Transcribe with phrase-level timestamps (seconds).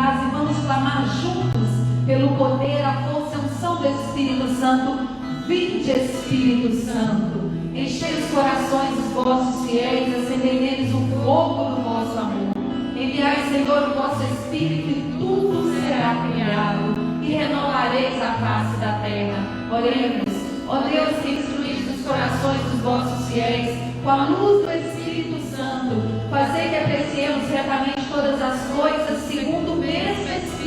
[0.00, 1.68] casa, e vamos clamar juntos
[2.06, 5.20] pelo poder, a força e a unção do Espírito Santo.
[5.46, 12.18] Vinde, Espírito Santo, enchei os corações dos vossos fiéis, acendei neles o fogo do vosso
[12.18, 12.54] amor.
[12.96, 19.44] Enviai, Senhor, o vosso Espírito e tudo será criado, e renovareis a face da terra.
[19.70, 20.32] Oremos,
[20.68, 26.30] ó Deus, que instruíste os corações dos vossos fiéis, com a luz do Espírito Santo,
[26.30, 29.59] fazei que apreciemos retamente todas as coisas segundo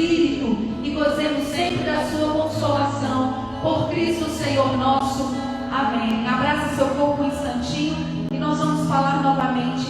[0.04, 3.60] Espírito e gozemos sempre da sua consolação.
[3.62, 5.34] Por Cristo Senhor nosso.
[5.72, 6.28] Amém.
[6.28, 9.88] Abraça seu corpo um instantinho e nós vamos falar novamente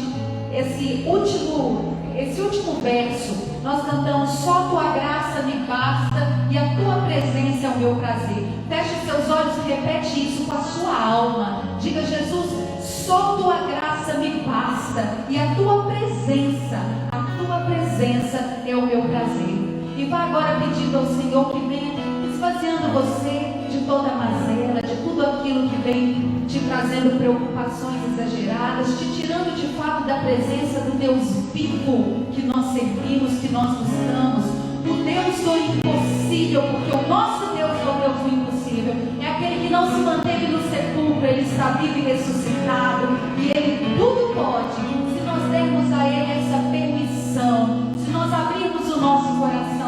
[0.53, 3.53] esse último, esse último verso.
[3.63, 8.47] Nós cantamos só tua graça me basta e a tua presença é o meu prazer.
[8.69, 11.63] Feche seus olhos e repete isso com a sua alma.
[11.81, 12.51] Diga Jesus,
[12.83, 16.79] só tua graça me basta e a tua presença,
[17.11, 19.62] a tua presença é o meu prazer.
[19.95, 21.93] E vá agora pedindo ao Senhor que venha
[22.33, 28.97] esvaziando você de toda a mazela, de tudo aquilo que vem te trazendo preocupações exageradas,
[28.97, 34.45] te tirando de fato da presença do Deus vivo que nós servimos, que nós buscamos,
[34.85, 39.67] o Deus do impossível, porque o nosso Deus é o Deus do impossível, é aquele
[39.67, 44.75] que não se manteve no sepulcro, ele está vivo e ressuscitado, e ele tudo pode,
[44.75, 49.82] se nós dermos a ele essa permissão, se nós abrirmos o nosso coração,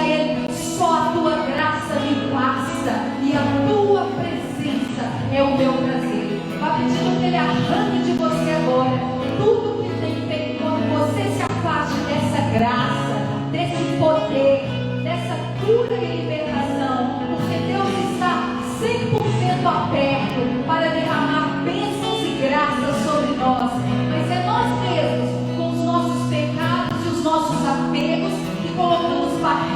[0.00, 2.92] a ele, só a tua graça me basta
[3.22, 5.02] e a tua presença
[5.32, 6.40] é o meu prazer.
[6.60, 8.98] Vá pedindo que ele arranque de você agora
[9.38, 13.16] tudo que tem feito que você se afaste dessa graça,
[13.52, 14.64] desse poder,
[15.02, 20.55] dessa cura e libertação, porque Deus está 100% aberto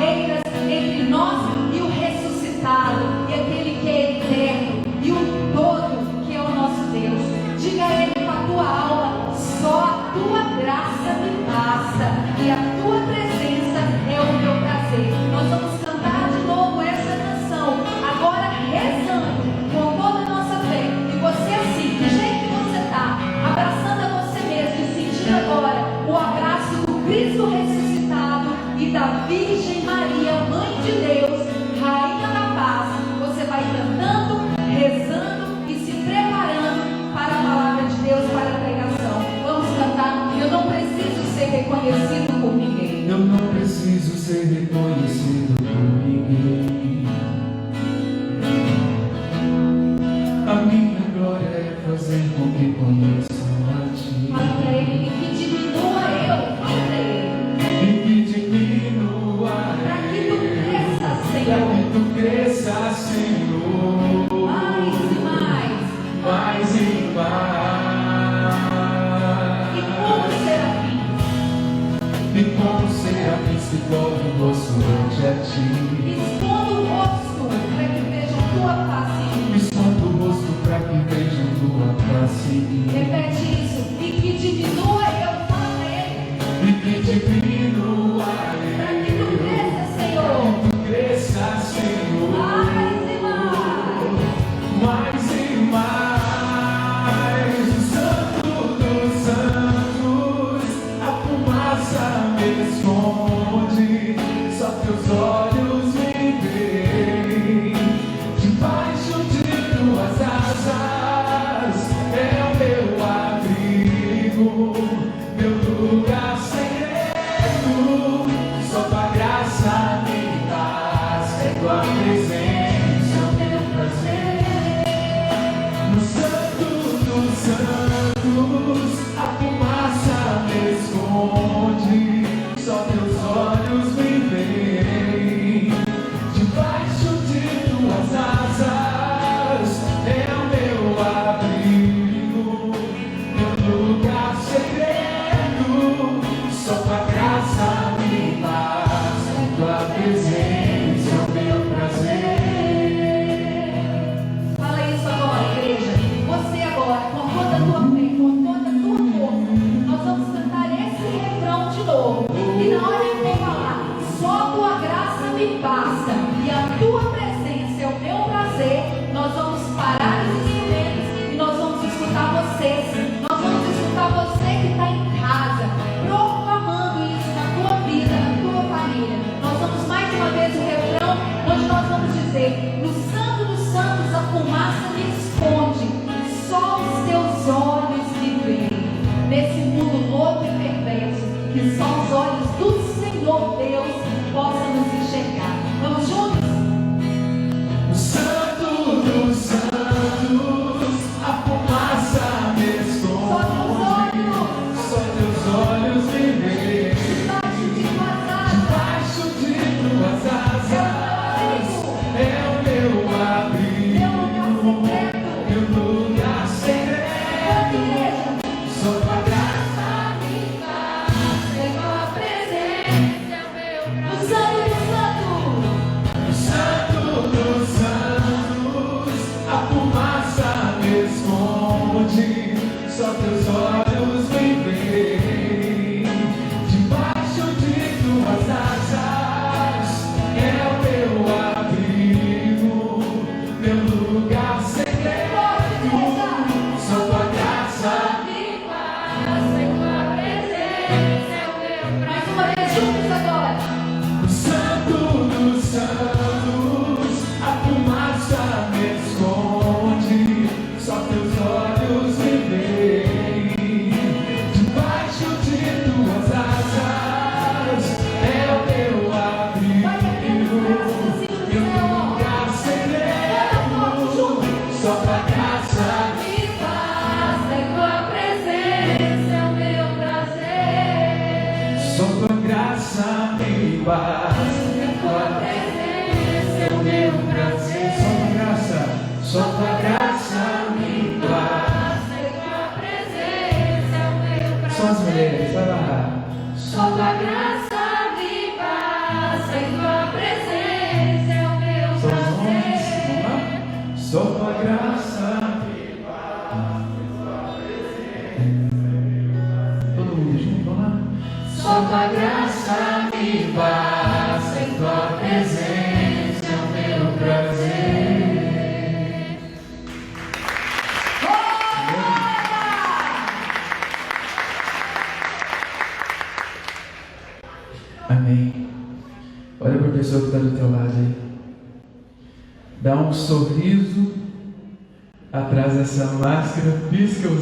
[0.00, 6.35] barreiras entre nós e o ressuscitado, e aquele que é eterno, e o todo que
[6.35, 7.61] é o nosso Deus.
[7.61, 12.06] Diga a Ele com a tua alma: só a tua graça me basta,
[12.43, 13.30] e a tua presença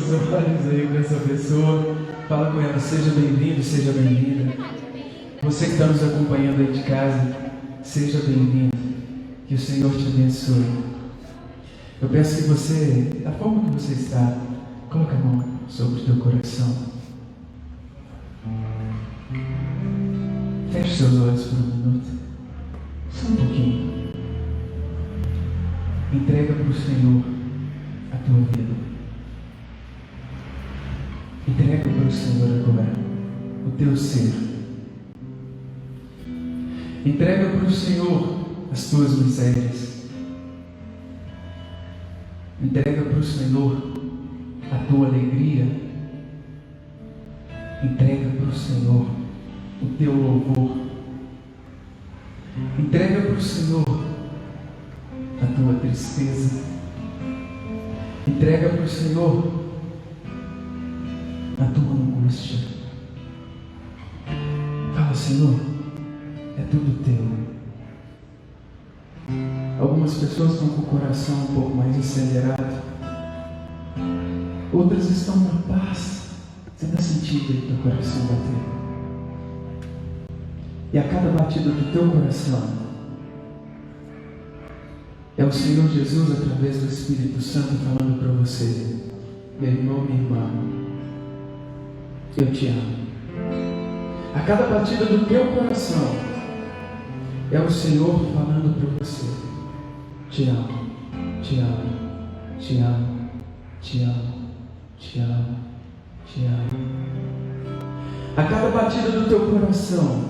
[0.09, 1.97] os olhos aí para essa pessoa.
[2.29, 4.53] Fala com ela, seja bem-vindo, seja bem-vinda.
[5.43, 7.37] Você que está nos acompanhando aí de casa,
[7.83, 8.77] seja bem-vindo.
[9.47, 10.65] Que o Senhor te abençoe.
[12.01, 14.39] Eu peço que você, da forma que você está,
[14.91, 16.75] coloque a mão sobre o teu coração.
[20.71, 22.07] Feche seus olhos por um minuto.
[23.11, 23.99] Só um pouquinho.
[26.13, 27.23] Entrega para o Senhor
[33.79, 34.33] teu ser.
[37.07, 40.09] Entrega para o Senhor as tuas misérias.
[42.61, 43.93] Entrega para o Senhor
[44.71, 45.65] a tua alegria.
[47.85, 49.07] Entrega para o Senhor
[49.81, 50.77] o teu louvor.
[52.79, 54.05] Entrega para o Senhor
[55.41, 56.65] a tua tristeza.
[58.27, 59.53] Entrega para o Senhor
[61.61, 62.78] a tua angústia.
[65.19, 65.59] Senhor,
[66.57, 67.27] é tudo teu.
[69.81, 72.83] Algumas pessoas estão com o coração um pouco mais acelerado.
[74.73, 76.29] Outras estão na paz.
[76.77, 78.79] Você está sentindo aí teu coração bater?
[80.93, 82.79] E a cada batida do teu coração
[85.37, 88.97] é o Senhor Jesus através do Espírito Santo falando para você,
[89.61, 90.51] meu irmão, minha irmã,
[92.37, 92.98] eu te amo.
[94.35, 96.15] A cada batida do teu coração
[97.51, 99.27] é o Senhor falando para você,
[100.31, 100.69] te amo,
[101.43, 103.31] te amo, te amo,
[103.81, 104.51] te amo,
[104.99, 105.57] te amo,
[106.27, 106.99] te amo.
[108.37, 110.25] A cada batida do teu coração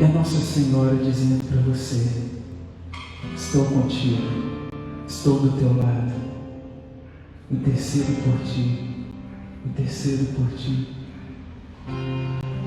[0.00, 2.30] é Nossa Senhora dizendo para você:
[3.36, 4.70] Estou contigo,
[5.06, 6.12] estou do teu lado,
[7.50, 9.06] intercedo por ti,
[9.66, 10.97] intercedo por ti.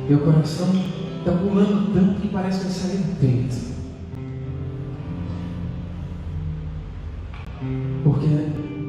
[0.07, 0.67] Meu coração
[1.19, 3.71] está pulando tanto que parece que vai sair do peito.
[8.03, 8.27] Porque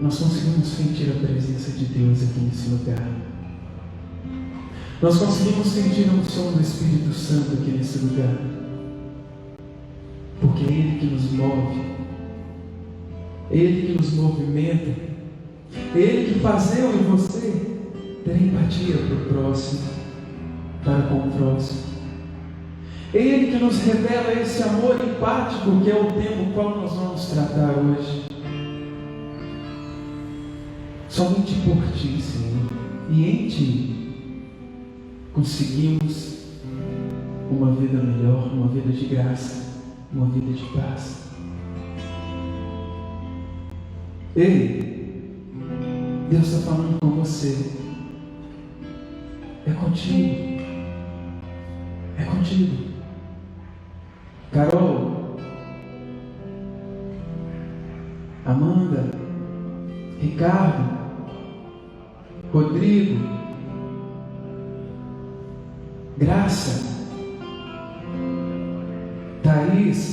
[0.02, 3.08] nós conseguimos sentir a presença de Deus aqui nesse lugar.
[5.00, 8.34] Nós conseguimos sentir o som do Espírito Santo aqui nesse lugar.
[10.40, 11.80] Porque é Ele que nos move,
[13.50, 15.12] é Ele que nos movimenta,
[15.94, 17.50] É Ele que faz eu e você
[18.24, 19.82] ter empatia para o próximo,
[20.84, 21.92] para com o próximo.
[23.14, 27.26] É Ele que nos revela esse amor empático que é o tema qual nós vamos
[27.26, 28.24] tratar hoje.
[31.08, 32.70] Somente por ti, Senhor,
[33.10, 33.92] e em ti
[35.34, 36.38] conseguimos
[37.50, 41.22] uma vida melhor, uma vida de graça, uma vida de paz.
[44.34, 45.30] Ei,
[46.30, 47.72] Deus está falando com você.
[49.66, 50.51] É contigo.
[52.22, 52.92] É contigo.
[54.52, 55.36] Carol,
[58.46, 59.10] Amanda,
[60.20, 60.88] Ricardo,
[62.52, 63.18] Rodrigo,
[66.16, 66.92] Graça,
[69.42, 70.12] Thaís,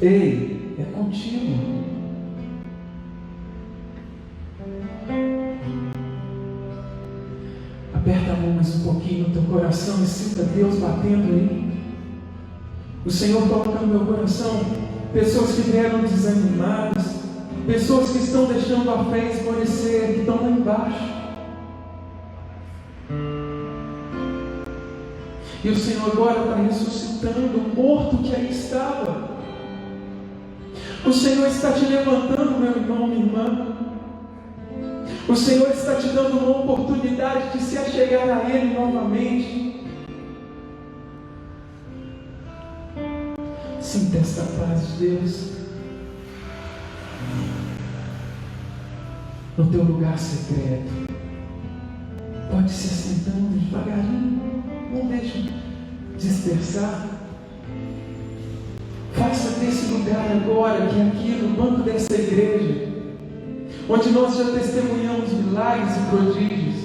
[0.00, 2.01] Ei, é contigo.
[9.22, 11.72] No teu coração e sinta Deus batendo aí.
[13.04, 14.60] O Senhor coloca no meu coração
[15.12, 17.16] pessoas que vieram desanimadas,
[17.66, 21.22] pessoas que estão deixando a fé esmorecer, que estão lá embaixo.
[25.64, 29.30] E o Senhor agora está ressuscitando o morto que aí estava.
[31.04, 33.91] O Senhor está te levantando, meu irmão, minha irmã.
[35.32, 39.82] O Senhor está te dando uma oportunidade de se achegar a Ele novamente.
[43.80, 45.52] Sinta esta paz de Deus.
[49.56, 50.92] No teu lugar secreto.
[52.50, 54.62] Pode se assentando devagarinho.
[54.92, 55.50] Não deixe
[56.18, 57.08] dispersar.
[59.14, 62.91] Faça desse lugar agora, que é aqui no banco dessa igreja,
[63.88, 66.76] onde nós já testemunhamos milagres e prodígios,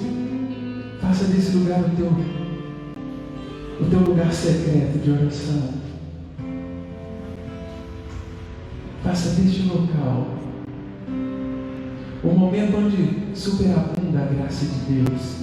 [1.00, 2.06] faça desse lugar o teu,
[3.80, 5.78] o teu lugar secreto de oração.
[9.02, 10.26] Faça deste local
[12.22, 15.38] o momento onde superabunda a graça de Deus.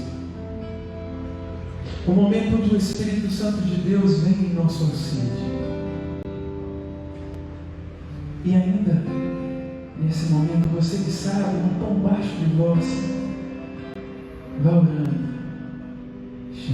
[2.05, 5.31] O momento onde o Espírito Santo de Deus vem em nosso auxílio.
[8.43, 9.01] E ainda,
[10.05, 12.85] nesse momento, você que sabe, um tom baixo de voz,
[14.63, 15.25] vá orando.
[16.51, 16.71] Essa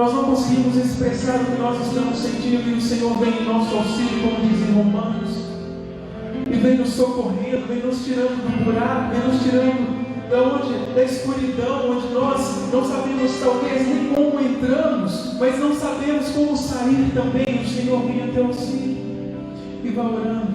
[0.00, 3.76] nós não conseguimos expressar o que nós estamos sentindo e o Senhor vem em nosso
[3.76, 5.28] auxílio, como diz em Romanos
[6.50, 11.02] e vem nos socorrendo, vem nos tirando do buraco, vem nos tirando da onde da
[11.04, 17.62] escuridão, onde nós não sabemos talvez nem como entramos, mas não sabemos como sair também.
[17.62, 19.34] O Senhor vem até o sim
[19.84, 20.50] e vai orando.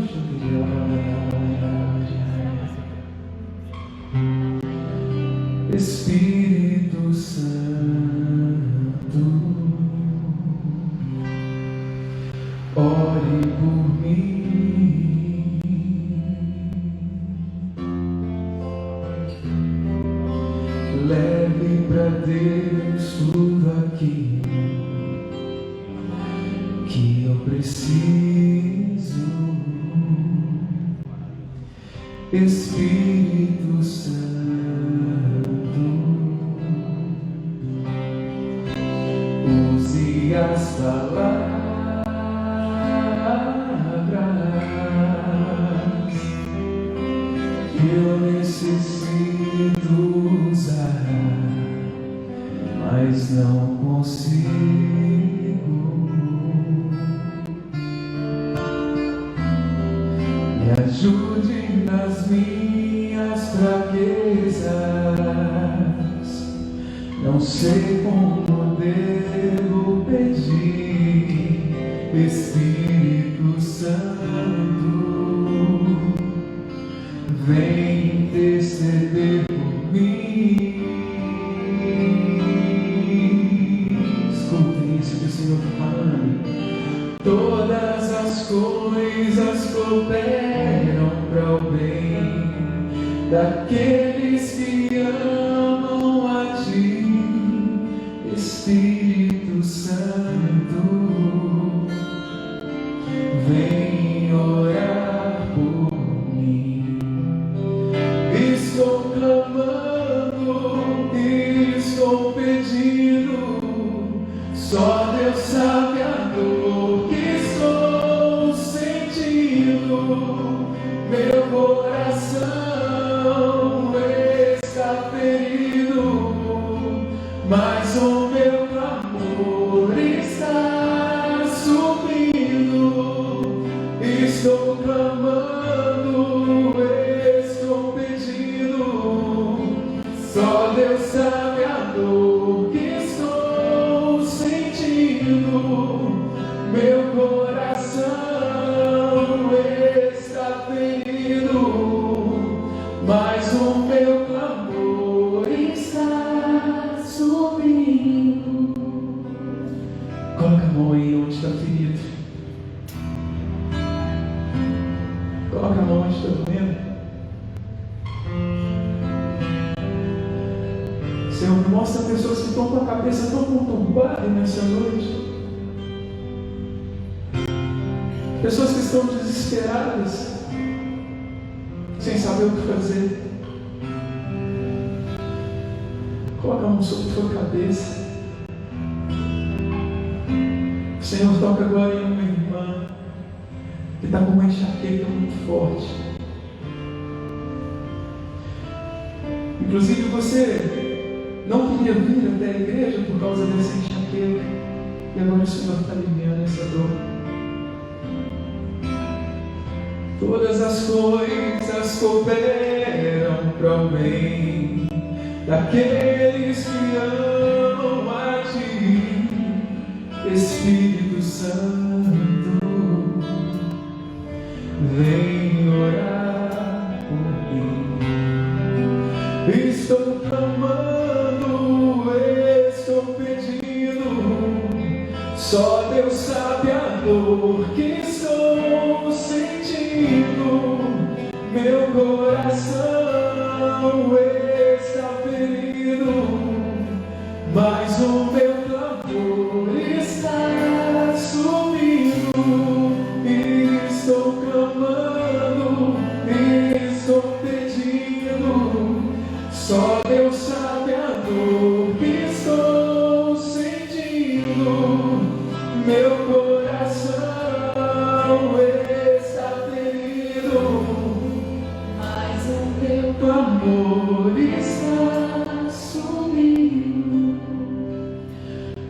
[273.24, 277.40] Amor está subindo.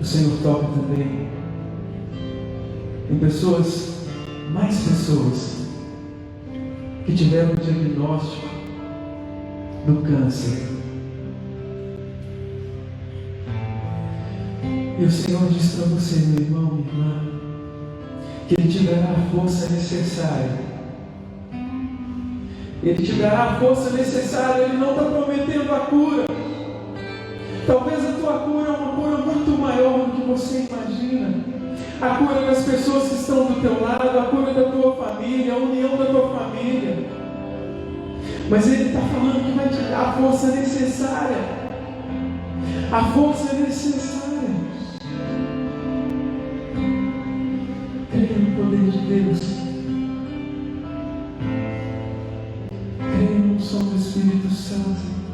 [0.01, 1.29] O Senhor toca também
[3.09, 4.07] em pessoas,
[4.51, 5.67] mais pessoas,
[7.05, 8.47] que tiveram o diagnóstico
[9.85, 10.69] do câncer.
[14.99, 17.21] E o Senhor diz para você, meu irmão, minha irmã,
[18.47, 20.64] que Ele te dará a força necessária
[22.85, 26.25] ele te dará a força necessária, Ele não está prometendo a cura.
[27.65, 31.33] Talvez a tua cura é uma cura muito maior do que você imagina.
[31.99, 35.57] A cura das pessoas que estão do teu lado, a cura da tua família, a
[35.57, 37.09] união da tua família.
[38.51, 41.37] Mas Ele está falando que vai te dar a força necessária.
[42.91, 44.49] A força necessária.
[48.11, 49.64] Creia no poder de Deus.
[54.15, 55.24] Espírito Santo.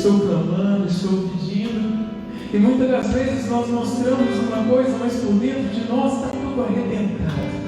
[0.00, 2.08] estou clamando, estou pedindo.
[2.52, 6.62] E muitas das vezes nós mostramos uma coisa, mas por dentro de nós está tudo
[6.62, 7.60] arrebentado.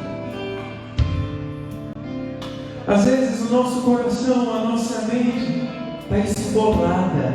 [2.87, 5.68] Às vezes o nosso coração, a nossa mente
[6.03, 7.32] está esfolada.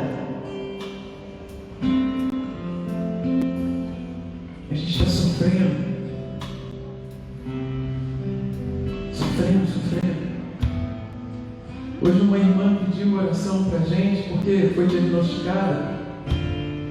[12.00, 15.98] Hoje uma irmã pediu oração para gente porque foi diagnosticada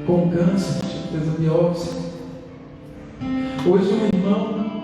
[0.05, 1.93] com câncer, fez a biópsia.
[3.65, 4.83] Hoje um irmão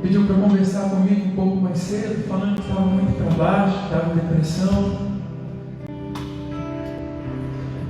[0.00, 4.12] pediu para conversar comigo um pouco mais cedo, falando que estava muito para baixo, estava
[4.12, 5.12] em depressão.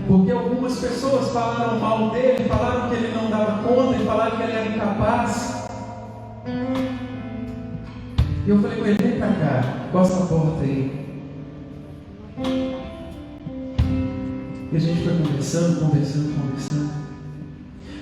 [0.08, 4.42] Porque algumas pessoas falaram mal dele, falaram que ele não dava conta, e falaram que
[4.42, 5.68] ele era incapaz.
[8.44, 11.01] E eu falei com ele, vem pra cá, costa a porta aí.
[14.72, 16.90] E a gente foi conversando, conversando, conversando.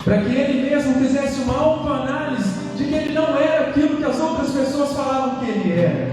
[0.05, 4.21] Para que ele mesmo fizesse uma autoanálise de que ele não era aquilo que as
[4.21, 6.11] outras pessoas falavam que ele era.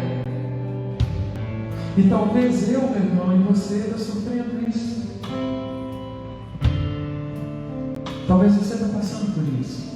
[1.95, 5.05] E talvez eu, meu irmão, e você, está sofrendo isso.
[8.27, 9.87] Talvez você está passando por isso.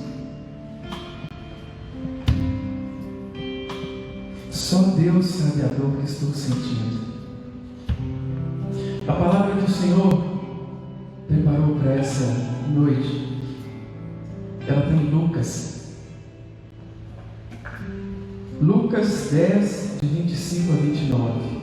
[4.51, 7.01] Só Deus sabe a dor que estou sentindo.
[9.07, 10.30] A palavra do Senhor
[11.41, 12.25] preparou para essa
[12.69, 13.39] noite,
[14.67, 15.95] ela tá tem Lucas.
[18.61, 21.61] Lucas 10, de 25 a 29.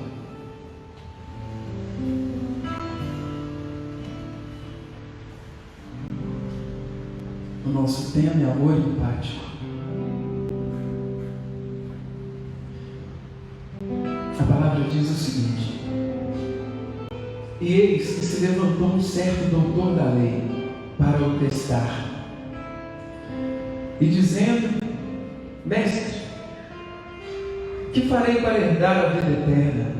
[7.65, 9.47] O nosso tema é amor empático.
[14.41, 15.81] A palavra diz o seguinte:
[17.61, 20.43] e eis que se levantou um certo doutor da lei
[20.97, 22.07] para o testar.
[24.01, 24.81] E dizendo:
[25.67, 26.21] Mestre,
[27.93, 29.93] que farei para herdar a vida eterna?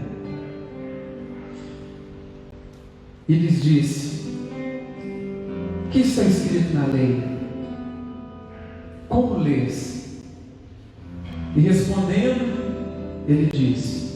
[3.29, 4.39] E lhes disse:
[5.91, 7.23] Que está escrito na lei?
[9.09, 10.23] Como lês?
[11.57, 14.08] E respondendo, ele disse: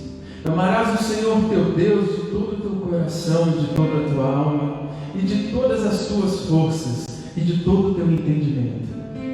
[0.44, 4.90] Amarás o Senhor teu Deus de todo o teu coração, de toda a tua alma
[5.14, 8.88] e de todas as tuas forças e de todo o teu entendimento,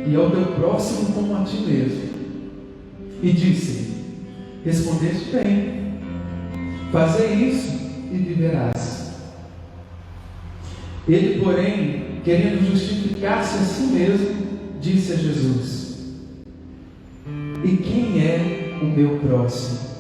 [0.07, 2.09] e ao teu próximo como a ti mesmo.
[3.23, 3.95] E disse:
[4.65, 5.95] Respondeste bem,
[6.93, 7.73] fazei isso
[8.13, 9.13] e viverás.
[11.09, 14.37] Ele, porém, querendo justificar-se a si mesmo,
[14.79, 15.99] disse a Jesus:
[17.65, 19.98] E quem é o meu próximo?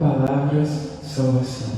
[0.00, 1.74] Palavras salvação.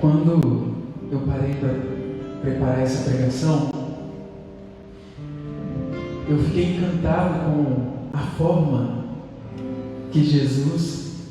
[0.00, 0.74] Quando
[1.12, 1.74] eu parei para
[2.42, 3.70] preparar essa pregação,
[6.28, 9.04] eu fiquei encantado com a forma
[10.10, 11.28] que Jesus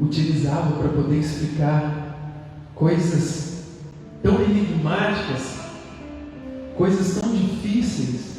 [0.00, 2.40] utilizava para poder explicar
[2.74, 3.62] coisas
[4.24, 5.61] tão enigmáticas,
[6.82, 8.38] coisas tão difíceis,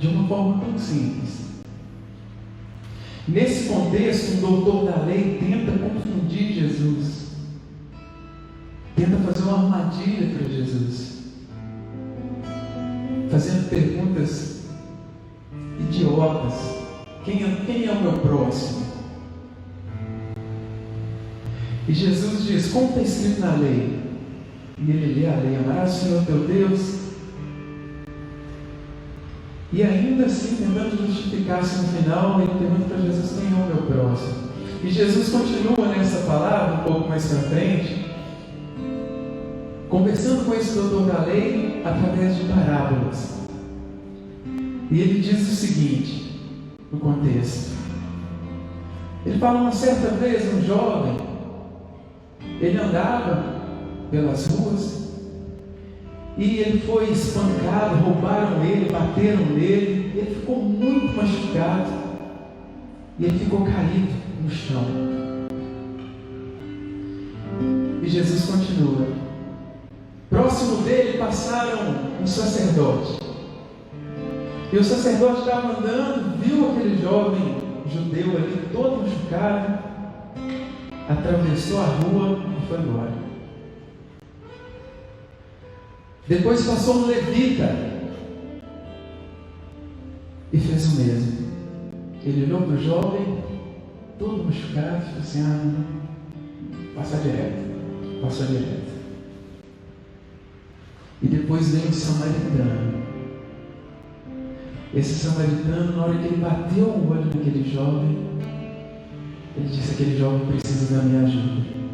[0.00, 1.44] de uma forma tão simples.
[3.28, 7.28] Nesse contexto, um doutor da lei tenta confundir Jesus,
[8.96, 11.18] tenta fazer uma armadilha para Jesus,
[13.30, 14.64] fazendo perguntas
[15.78, 16.54] idiotas.
[17.24, 18.86] Quem é, quem é o meu próximo?
[21.86, 24.00] E Jesus diz: Como está escrito na lei?
[24.78, 27.03] E ele lê a lei: Amarás o Senhor teu Deus.
[29.74, 33.82] E ainda assim, tentando justificar-se no final, ele pergunta para Jesus: Quem é o meu
[33.82, 34.34] próximo?
[34.84, 38.06] E Jesus continua nessa palavra, um pouco mais para frente,
[39.88, 43.40] conversando com esse doutor da lei através de parábolas.
[44.92, 46.40] E ele diz o seguinte,
[46.92, 47.72] no contexto.
[49.26, 51.16] Ele fala uma certa vez, um jovem,
[52.60, 53.42] ele andava
[54.12, 55.03] pelas ruas
[56.36, 61.90] e ele foi espancado, roubaram ele, bateram nele, ele ficou muito machucado
[63.18, 64.84] e ele ficou caído no chão.
[68.02, 69.06] E Jesus continua.
[70.28, 73.20] Próximo dele passaram um sacerdote.
[74.72, 77.54] E o sacerdote estava andando, viu aquele jovem
[77.92, 79.78] judeu ali todo machucado,
[81.08, 83.23] atravessou a rua e foi embora.
[86.26, 87.76] Depois passou um levita
[90.50, 91.44] e fez o mesmo.
[92.24, 93.44] Ele olhou para o jovem,
[94.18, 95.84] todo machucado, falou assim: Ah,
[96.94, 98.94] passa direto, passou direto.
[101.22, 103.04] E depois veio o samaritano.
[104.94, 108.16] Esse samaritano, na hora que ele bateu o olho naquele jovem,
[109.56, 111.84] ele disse: Aquele jovem precisa da minha ajuda.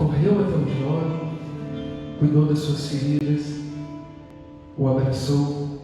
[0.00, 1.18] Correu até o jovem,
[2.18, 3.60] cuidou das suas feridas,
[4.78, 5.78] o abraçou,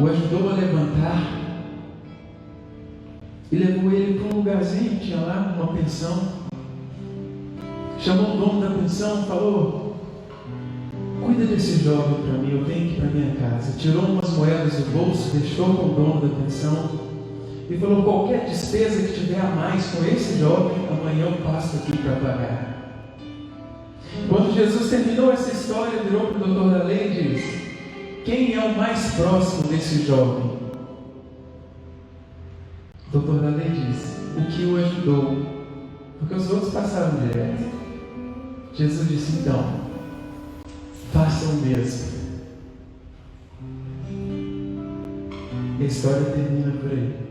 [0.00, 1.40] o ajudou a levantar
[3.50, 6.22] e levou ele para um lugarzinho, tinha lá uma pensão.
[7.98, 9.96] Chamou o dono da pensão, falou:
[11.24, 13.76] Cuida desse jovem para mim, eu tenho que ir para minha casa.
[13.76, 17.09] Tirou umas moedas do bolso, deixou com o dono da pensão
[17.70, 21.96] e falou: qualquer despesa que tiver a mais com esse jovem, amanhã eu passo aqui
[21.98, 22.70] para pagar.
[24.28, 28.64] Quando Jesus terminou essa história, virou para o doutor da lei e disse: Quem é
[28.64, 30.58] o mais próximo desse jovem?
[33.06, 35.46] O doutor da lei disse: O que o ajudou,
[36.18, 37.70] porque os outros passaram direto.
[38.74, 39.64] Jesus disse: Então,
[41.12, 42.10] faça o mesmo.
[45.78, 47.29] E a história termina por aí.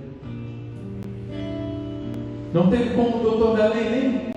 [2.54, 4.34] Não teve como o doutor da lei nem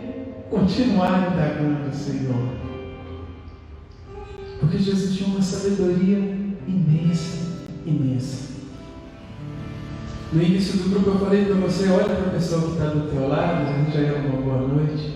[0.50, 2.62] continuar indagando o Senhor.
[4.60, 6.18] Porque Jesus tinha uma sabedoria
[6.68, 8.52] imensa, imensa.
[10.32, 13.10] No início do grupo eu falei para você, olha para a pessoa que está do
[13.10, 15.14] teu lado, a gente já ia uma boa noite.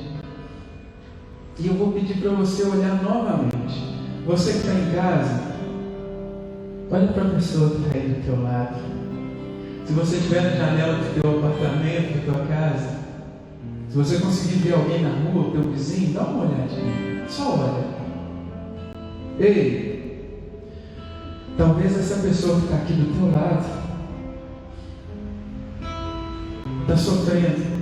[1.59, 3.97] E eu vou pedir para você olhar novamente.
[4.27, 5.43] Você que está em casa,
[6.91, 9.06] olha para a pessoa que está aí do teu lado.
[9.87, 12.99] Se você estiver na janela do teu apartamento, da tua casa,
[13.89, 17.25] se você conseguir ver alguém na rua, o teu vizinho, dá uma olhadinha.
[17.29, 17.87] Só olha.
[19.39, 20.43] Ei,
[21.57, 23.65] talvez essa pessoa que está aqui do teu lado
[26.81, 27.77] está sofrendo.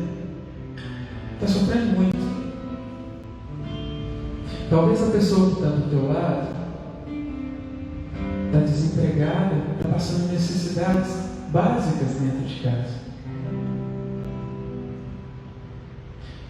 [1.35, 2.19] Está sofrendo muito.
[4.69, 6.49] Talvez a pessoa que está do teu lado
[8.47, 11.24] está desempregada, está passando necessidades
[11.55, 13.05] básicas dentro de casa.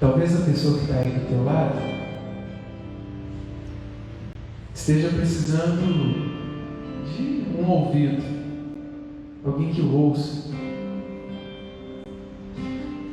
[0.00, 1.78] Talvez a pessoa que está aí do teu lado
[4.74, 5.84] esteja precisando
[7.06, 8.22] de um ouvido,
[9.44, 10.44] alguém que o ouça.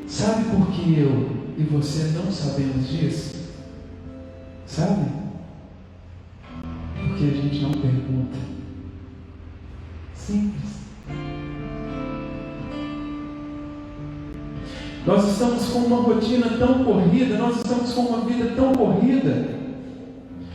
[0.07, 3.35] Sabe por que eu e você não sabemos disso?
[4.65, 5.11] Sabe?
[6.95, 8.37] Porque a gente não pergunta.
[10.15, 10.80] Simples.
[15.11, 19.45] Nós estamos com uma rotina tão corrida, nós estamos com uma vida tão corrida,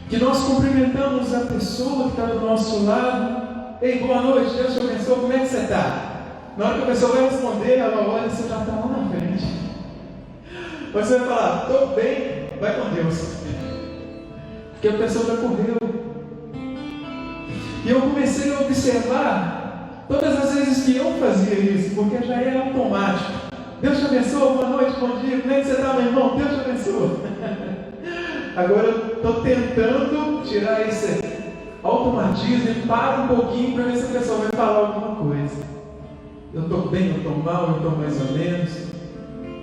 [0.08, 3.76] que nós cumprimentamos a pessoa que está do nosso lado.
[3.82, 6.22] Ei, boa noite, Deus te abençoe, como é que você está?
[6.56, 9.44] Na hora que a pessoa vai responder, ela olha, você já está lá na frente.
[10.90, 13.34] Você vai falar, estou bem, vai com Deus.
[14.72, 15.76] Porque a pessoa já correu.
[17.84, 22.60] E eu comecei a observar todas as vezes que eu fazia isso, porque já era
[22.60, 23.35] automático.
[23.80, 26.36] Deus te abençoe, boa noite, bom dia, como é que você está, meu irmão?
[26.36, 27.18] Deus te abençoe.
[28.56, 31.20] Agora eu estou tentando tirar esse
[31.82, 35.62] automatismo e paro um pouquinho para ver se a pessoa vai falar alguma coisa.
[36.54, 38.72] Eu estou bem, eu estou mal, eu estou mais ou menos.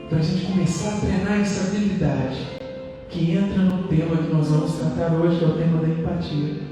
[0.10, 2.48] Para a gente começar a treinar essa habilidade
[3.10, 6.63] que entra no tema que nós vamos tratar hoje, que é o tema da empatia.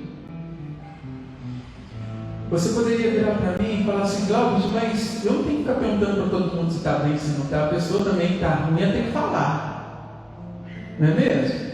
[2.51, 5.79] Você poderia virar para mim e falar assim, Glaucio, mas eu não tenho que ficar
[5.79, 7.63] perguntando para todo mundo se está bem, se não está.
[7.63, 10.65] A pessoa também está ruim, ela tem que falar.
[10.99, 11.71] Não é mesmo?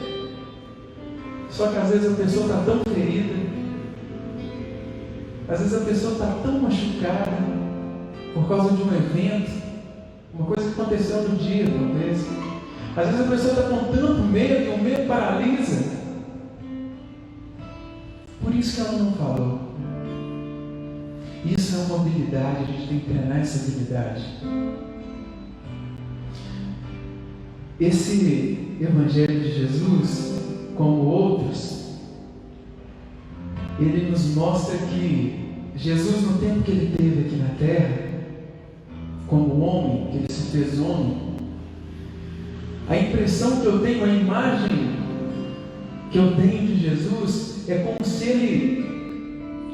[1.49, 3.33] Só que às vezes a pessoa está tão ferida,
[5.49, 7.31] às vezes a pessoa está tão machucada
[8.35, 9.51] por causa de um evento,
[10.31, 12.23] uma coisa que aconteceu no dia, talvez.
[12.95, 15.97] Às vezes a pessoa está com tanto medo, o medo paralisa.
[18.43, 19.66] Por isso que ela não falou.
[21.45, 24.23] Isso é uma habilidade, a gente tem que treinar essa habilidade.
[27.79, 30.41] Esse Evangelho de Jesus,
[30.75, 31.97] como outros,
[33.79, 38.07] ele nos mostra que Jesus, no tempo que ele teve aqui na terra,
[39.27, 41.17] como homem, que ele se fez homem,
[42.89, 44.97] a impressão que eu tenho, a imagem
[46.11, 48.96] que eu tenho de Jesus é como se ele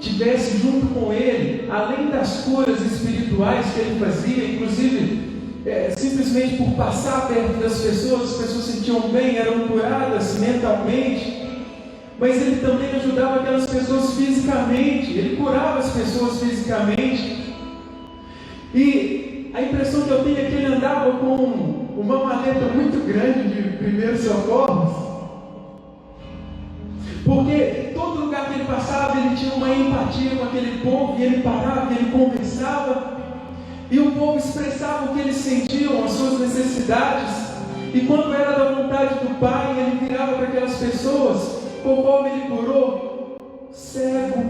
[0.03, 5.23] tivesse junto com ele, além das curas espirituais que ele fazia, inclusive
[5.65, 11.41] é, simplesmente por passar perto das pessoas, as pessoas se sentiam bem, eram curadas mentalmente,
[12.19, 17.43] mas ele também ajudava aquelas pessoas fisicamente, ele curava as pessoas fisicamente.
[18.75, 23.49] E a impressão que eu tenho é que ele andava com uma maleta muito grande
[23.49, 25.02] de primeiros socorros.
[27.23, 31.41] Porque todo lugar que ele passava, ele tinha uma empatia com aquele povo, e ele
[31.41, 33.17] parava, e ele conversava,
[33.89, 37.53] e o povo expressava o que eles sentiam, as suas necessidades,
[37.93, 43.37] e quando era da vontade do Pai, ele virava para aquelas pessoas, conforme ele curou,
[43.71, 44.45] cego,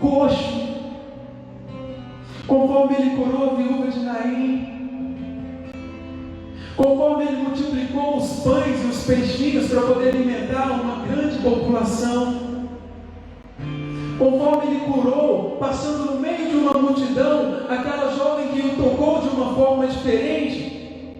[0.00, 0.66] coxo,
[2.46, 4.75] conforme ele curou viúva de Naim,
[6.76, 12.68] Conforme ele multiplicou os pães e os peixinhos para poder alimentar uma grande população.
[14.18, 19.28] Conforme ele curou, passando no meio de uma multidão, aquela jovem que o tocou de
[19.28, 21.14] uma forma diferente.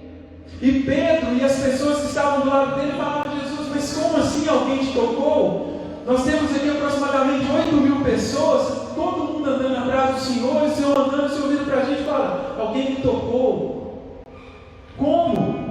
[0.61, 4.49] E Pedro e as pessoas que estavam do lado dele falavam: Jesus, mas como assim
[4.49, 5.81] alguém te tocou?
[6.07, 10.75] Nós temos aqui aproximadamente 8 mil pessoas, todo mundo andando atrás do Senhor, e o
[10.75, 13.76] Senhor andando, o Senhor vira para a gente e fala: Alguém me tocou.
[14.97, 15.67] Como?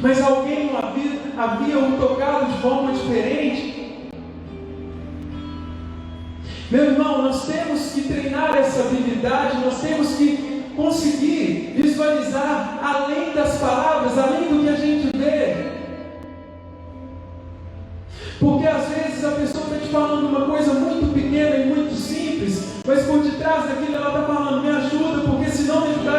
[0.00, 3.72] Mas alguém havia, havia o tocado de forma diferente.
[6.70, 13.58] Meu irmão, nós temos que treinar essa habilidade, nós temos que conseguir visualizar além das
[13.58, 15.72] palavras, além do que a gente vê.
[18.40, 22.80] Porque às vezes a pessoa está te falando uma coisa muito pequena e muito simples,
[22.86, 25.01] mas por detrás daquilo ela está falando: me ajuda,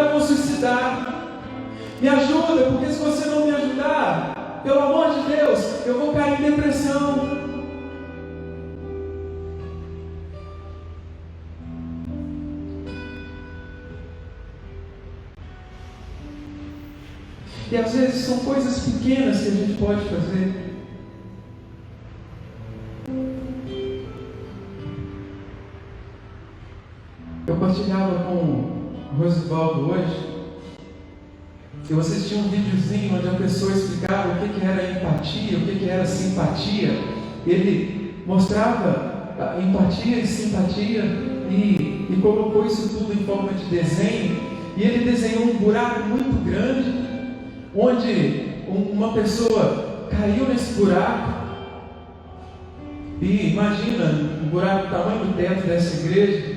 [0.04, 1.24] eu vou suicidar.
[2.02, 6.42] Me ajuda, porque se você não me ajudar, pelo amor de Deus, eu vou cair
[6.42, 7.44] em depressão.
[17.72, 20.74] E às vezes são coisas pequenas que a gente pode fazer.
[27.48, 28.83] Eu partilhava com
[29.18, 30.34] Rosivaldo hoje.
[31.90, 35.80] Eu assisti um videozinho onde a pessoa explicava o que, que era empatia, o que,
[35.80, 36.98] que era simpatia.
[37.46, 41.04] Ele mostrava empatia e simpatia
[41.50, 44.40] e, e colocou isso tudo em forma de desenho.
[44.76, 46.92] E ele desenhou um buraco muito grande,
[47.76, 51.34] onde uma pessoa caiu nesse buraco
[53.22, 54.06] E imagina
[54.42, 56.53] o buraco, o tamanho do teto dessa igreja.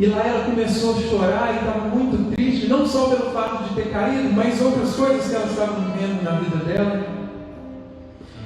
[0.00, 3.74] E lá ela começou a chorar e estava muito triste, não só pelo fato de
[3.74, 7.06] ter caído, mas outras coisas que ela estava vivendo na vida dela.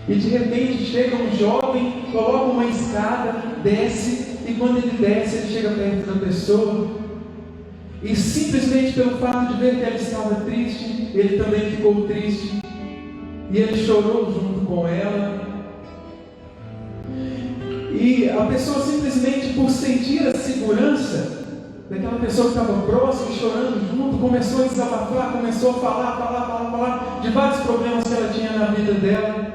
[0.09, 5.53] E de repente chega um jovem, coloca uma escada, desce, e quando ele desce, ele
[5.53, 6.89] chega perto da pessoa.
[8.03, 12.63] E simplesmente pelo fato de ver que ela estava triste, ele também ficou triste.
[13.53, 15.41] E ele chorou junto com ela.
[17.93, 21.44] E a pessoa simplesmente por sentir a segurança
[21.89, 26.71] daquela pessoa que estava próxima, chorando junto, começou a desabafar, começou a falar, falar, falar,
[26.71, 29.55] falar de vários problemas que ela tinha na vida dela.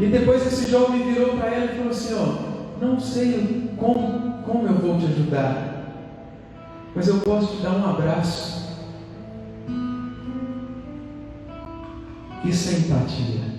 [0.00, 4.66] E depois esse jovem virou para ela e falou assim: ó, não sei como, como
[4.66, 5.74] eu vou te ajudar,
[6.94, 8.54] mas eu posso te dar um abraço.
[12.44, 13.54] Isso é empatia.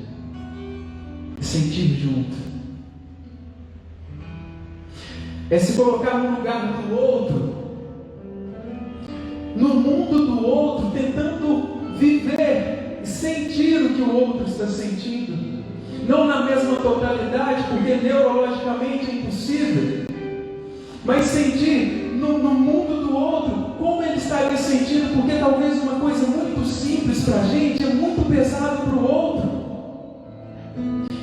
[1.41, 2.45] Sentir junto.
[5.50, 7.56] É se colocar no lugar do outro.
[9.56, 15.56] No mundo do outro, tentando viver e sentir o que o outro está sentindo
[16.08, 20.06] não na mesma totalidade, porque neurologicamente é impossível,
[21.04, 26.26] mas sentir no, no mundo do outro como ele estaria sentindo, porque talvez uma coisa
[26.28, 29.50] muito simples para a gente é muito pesado para o outro,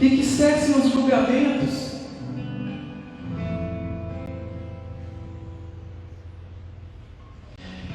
[0.00, 1.91] e que cessem os julgamentos.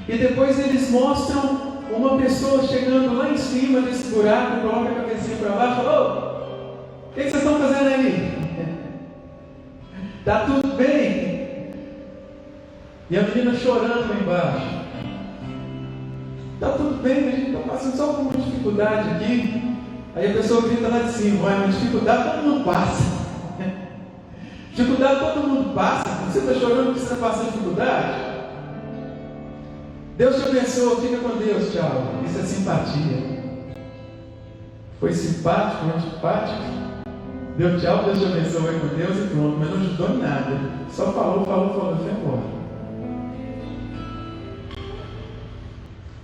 [0.08, 5.38] E depois eles mostram uma pessoa chegando lá em cima desse buraco, coloca a cabecinha
[5.38, 6.28] para baixo, falou,
[7.18, 8.38] que, que vocês estão fazendo aí?
[10.20, 11.74] Está tudo bem?
[13.10, 14.78] E a menina chorando lá embaixo.
[16.54, 19.78] Está tudo bem, a gente está passando só por uma dificuldade aqui.
[20.16, 23.04] Aí a pessoa grita lá de cima, mas dificuldade todo mundo passa.
[24.74, 26.10] dificuldade todo mundo passa.
[26.28, 28.27] Você está chorando porque você está passando dificuldade?
[30.18, 32.22] Deus te abençoe, fica com Deus, tchau.
[32.26, 33.38] Isso é simpatia.
[35.00, 36.64] Foi simpático, antipático?
[37.56, 40.60] Deu tchau, Deus te abençoe com Deus e pronto, mas não ajudou em nada.
[40.92, 42.58] Só falou, falou, falou foi embora.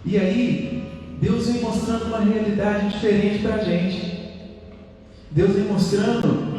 [0.03, 4.41] E aí, Deus vem mostrando uma realidade diferente para a gente.
[5.29, 6.51] Deus vem mostrando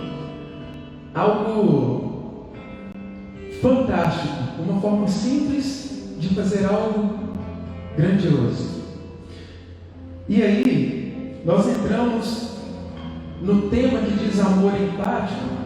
[1.12, 2.52] algo
[3.60, 7.23] fantástico, uma forma simples de fazer algo
[7.96, 8.82] grandioso.
[10.28, 12.54] E aí, nós entramos
[13.40, 15.64] no tema que diz amor empático.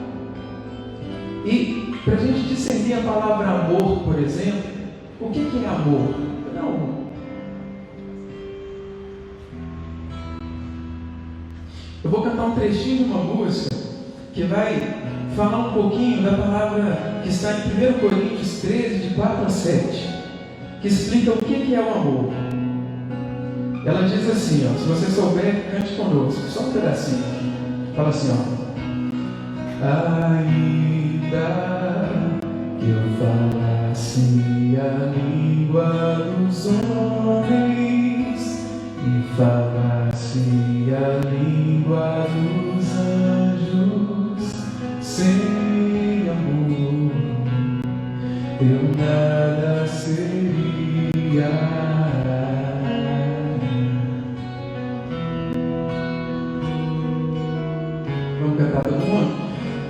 [1.45, 4.71] E para a gente discernir a palavra amor, por exemplo,
[5.21, 6.15] o que, que é amor?
[6.55, 6.99] Não.
[12.03, 13.77] Eu vou cantar um trechinho de uma música
[14.33, 14.81] que vai
[15.37, 20.18] falar um pouquinho da palavra que está em 1 Coríntios 13, de 4 a 7,
[20.81, 22.33] que explica o que, é o amor.
[23.85, 27.25] Ela diz assim, ó, se você souber, cante conosco, só um pedacinho.
[27.97, 28.37] Fala assim, ó.
[30.31, 31.47] Ainda
[32.79, 38.41] que eu falasse a língua dos homens
[39.05, 44.43] e falasse a língua dos anjos,
[45.01, 46.69] sem amor
[48.61, 49.58] eu nada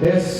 [0.00, 0.37] Yes.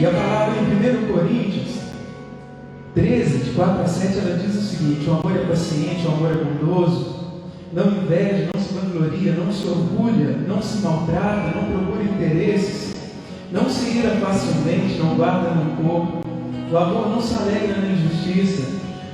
[0.00, 1.78] E a palavra em 1 Coríntios
[2.96, 6.32] 13, de 4 a 7, ela diz o seguinte: o amor é paciente, o amor
[6.32, 7.14] é bondoso,
[7.72, 12.94] não inveja, não se vangloria, não se orgulha, não se maltrata, não procura interesses,
[13.52, 16.24] não se ira facilmente, não guarda rancor.
[16.72, 18.68] O amor não se alegra na injustiça,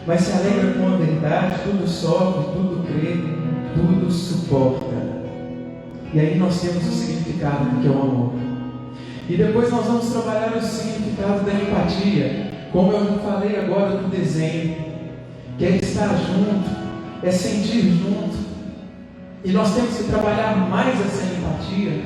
[0.06, 3.16] mas se alegra com a verdade, tudo sofre, tudo crê,
[3.74, 4.96] tudo suporta.
[6.14, 8.49] E aí nós temos o significado do que é o amor.
[9.30, 12.50] E depois nós vamos trabalhar o significado da empatia.
[12.72, 14.76] Como eu falei agora do desenho,
[15.56, 16.68] que é estar junto,
[17.22, 18.36] é sentir junto.
[19.44, 22.02] E nós temos que trabalhar mais essa empatia.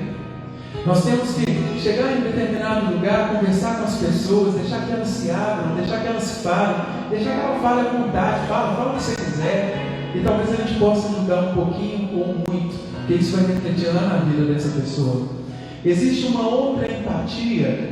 [0.84, 5.30] Nós temos que chegar em determinado lugar, conversar com as pessoas, deixar que elas se
[5.30, 6.76] abram, deixar que elas falem,
[7.08, 10.12] deixar que ela fale à vontade, fala, fala o que você quiser.
[10.14, 14.02] E talvez a gente possa ajudar um pouquinho ou muito, porque isso vai refletir lá
[14.02, 15.43] na vida dessa pessoa.
[15.84, 17.90] Existe uma outra empatia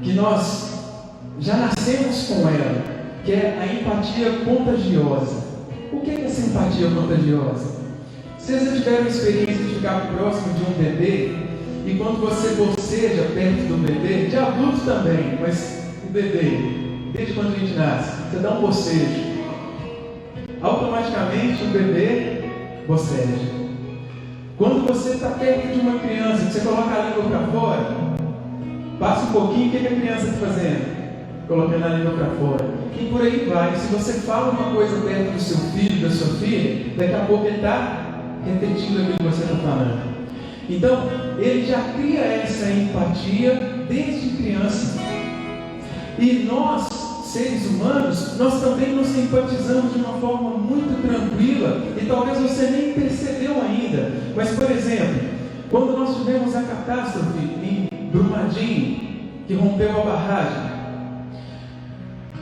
[0.00, 0.72] que nós
[1.40, 2.84] já nascemos com ela,
[3.24, 5.42] que é a empatia contagiosa.
[5.92, 7.82] O que é essa empatia contagiosa?
[8.38, 11.32] Vocês já tiveram a experiência de ficar próximo de um bebê
[11.84, 17.56] e quando você boceja perto do bebê, de adulto também, mas o bebê, desde quando
[17.56, 19.32] a gente nasce, você dá um bocejo,
[20.60, 22.44] automaticamente o bebê
[22.86, 23.61] boceja.
[24.62, 27.96] Quando você está perto de uma criança, você coloca a língua para fora,
[29.00, 31.48] passa um pouquinho, o que, que a criança está fazendo?
[31.48, 32.70] Colocando a língua para fora.
[32.96, 33.74] E por aí vai.
[33.74, 37.46] Se você fala uma coisa perto do seu filho, da sua filha, daqui a pouco
[37.46, 38.06] ele está
[38.46, 40.00] repetindo aquilo que você está falando.
[40.70, 41.08] Então,
[41.40, 44.96] ele já cria essa empatia desde criança.
[46.20, 46.88] E nós,
[47.32, 52.92] seres humanos, nós também nos empatizamos de uma forma muito tranquila e talvez você nem
[52.92, 54.12] percebeu ainda.
[54.36, 55.30] Mas, por exemplo,
[55.70, 59.00] quando nós tivemos a catástrofe em Brumadinho,
[59.46, 60.72] que rompeu a barragem,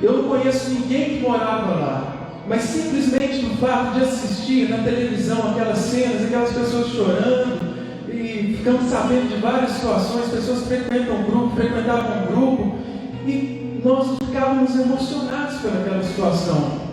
[0.03, 2.17] eu não conheço ninguém que morava lá,
[2.49, 7.61] mas simplesmente no fato de assistir na televisão aquelas cenas, aquelas pessoas chorando,
[8.09, 12.75] e ficamos sabendo de várias situações, pessoas frequentam um grupo, frequentavam um grupo,
[13.25, 16.91] e nós ficávamos emocionados pelaquela situação.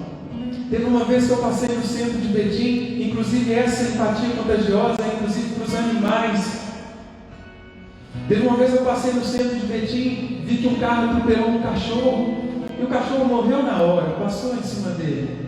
[0.71, 5.53] Teve uma vez que eu passei no centro de Betim, inclusive essa empatia contagiosa, inclusive
[5.53, 6.61] para os animais.
[8.27, 11.49] Teve uma vez que eu passei no centro de Betim, vi que um carro atropelou
[11.51, 12.37] um cachorro,
[12.79, 15.47] e o cachorro morreu na hora, passou em cima dele.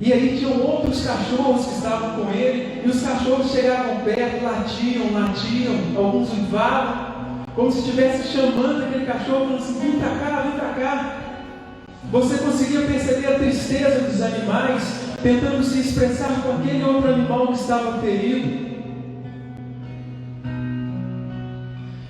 [0.00, 5.12] E aí tinham outros cachorros que estavam com ele, e os cachorros chegavam perto, latiam,
[5.12, 7.03] latiam, alguns uivavam,
[7.54, 11.20] como se estivesse chamando aquele cachorro, falando assim: vem para cá, vem para cá.
[12.10, 14.82] Você conseguia perceber a tristeza dos animais,
[15.22, 18.64] tentando se expressar com aquele outro animal que estava ferido.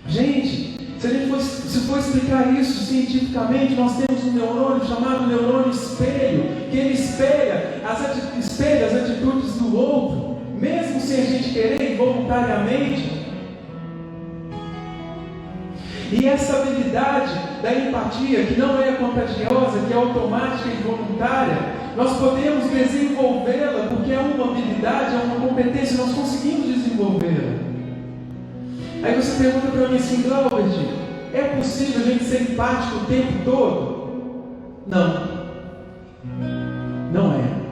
[0.08, 5.26] Gente, se a gente for, se for explicar isso cientificamente, nós temos um neurônio chamado
[5.26, 11.50] neurônio espelho, que ele espelha as, espelha as atitudes do outro, mesmo sem a gente
[11.50, 13.13] querer voluntariamente.
[16.16, 21.58] E essa habilidade da empatia, que não é contagiosa, que é automática e voluntária,
[21.96, 27.58] nós podemos desenvolvê-la, porque é uma habilidade, é uma competência, nós conseguimos desenvolvê-la.
[29.02, 30.72] Aí você pergunta para mim assim, Glaubert,
[31.32, 33.94] é possível a gente ser empático o tempo todo?
[34.86, 35.34] Não.
[37.12, 37.63] Não é.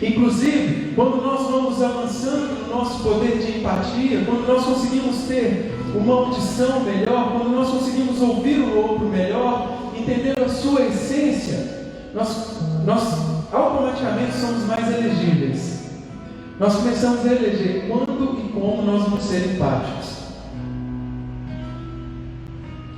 [0.00, 6.14] Inclusive, quando nós vamos avançando no nosso poder de empatia, quando nós conseguimos ter uma
[6.14, 13.02] audição melhor, quando nós conseguimos ouvir o outro melhor, entendendo a sua essência, nós, nós
[13.52, 15.78] automaticamente somos mais elegíveis.
[16.60, 20.18] Nós começamos a eleger quando e como nós vamos ser empáticos.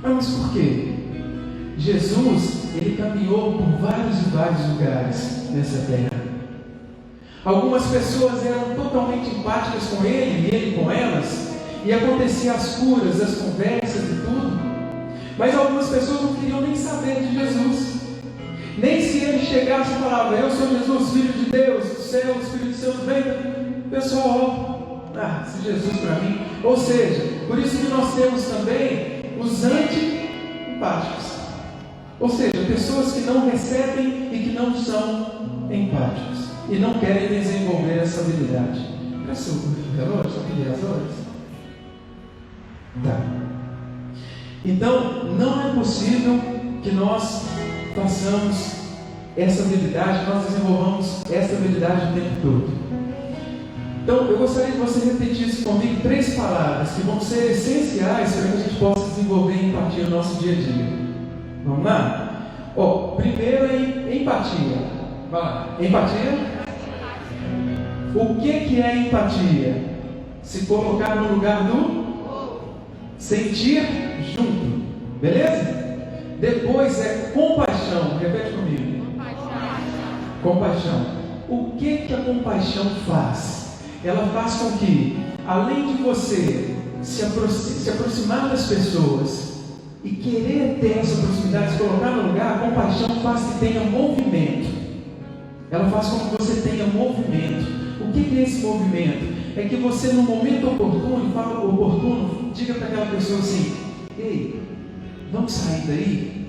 [0.03, 0.95] Mas por quê?
[1.77, 6.10] Jesus, ele caminhou por vários e vários lugares nessa terra.
[7.43, 11.49] Algumas pessoas eram totalmente empáticas com ele e ele com elas,
[11.83, 14.59] e acontecia as curas, as conversas e tudo.
[15.37, 18.01] Mas algumas pessoas não queriam nem saber de Jesus.
[18.77, 22.41] Nem se ele chegasse e falava, eu sou Jesus, filho de Deus, do céu, do
[22.41, 23.23] Espírito Santo, vem,
[23.89, 26.41] pessoal, ah, se Jesus para mim.
[26.63, 31.31] Ou seja, por isso que nós temos também os anti-empáticos.
[32.19, 36.51] Ou seja, pessoas que não recebem e que não são empáticos.
[36.71, 38.79] E não querem desenvolver essa habilidade.
[39.25, 41.11] Presta o relógio, só pedir as horas?
[43.03, 43.19] Tá.
[44.63, 46.39] Então, não é possível
[46.81, 47.43] que nós
[47.93, 48.75] façamos
[49.35, 52.69] essa habilidade, nós desenvolvamos essa habilidade o tempo todo.
[54.03, 58.57] Então, eu gostaria que você repetisse comigo três palavras que vão ser essenciais para que
[58.57, 60.87] a gente possa desenvolver empatia no nosso dia a dia.
[61.65, 62.47] Vamos lá?
[62.77, 64.77] Ó, primeiro é empatia.
[65.29, 65.77] Vai lá.
[65.77, 66.60] Empatia?
[68.15, 69.83] O que, que é empatia?
[70.43, 72.61] Se colocar no lugar do
[73.17, 73.83] sentir
[74.35, 74.81] junto.
[75.21, 75.81] Beleza?
[76.39, 78.17] Depois é compaixão.
[78.19, 79.05] Repete comigo.
[79.05, 80.41] Compaixão.
[80.41, 81.05] Compaixão.
[81.49, 83.61] O que, que a compaixão faz?
[84.03, 89.51] ela faz com que, além de você se, se aproximar das pessoas
[90.03, 94.81] e querer ter essa proximidade, se colocar no lugar, a compaixão faz que tenha movimento.
[95.69, 97.80] Ela faz com que você tenha movimento.
[98.07, 99.41] O que é esse movimento?
[99.55, 103.75] É que você, no momento oportuno, fala oportuno, diga para aquela pessoa assim:
[104.17, 104.61] Ei,
[105.31, 106.47] vamos sair daí?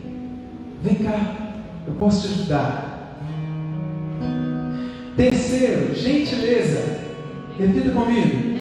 [0.82, 1.54] Vem cá,
[1.86, 2.92] eu posso te ajudar.
[5.16, 7.00] Terceiro, gentileza.
[7.58, 8.58] Repita comigo.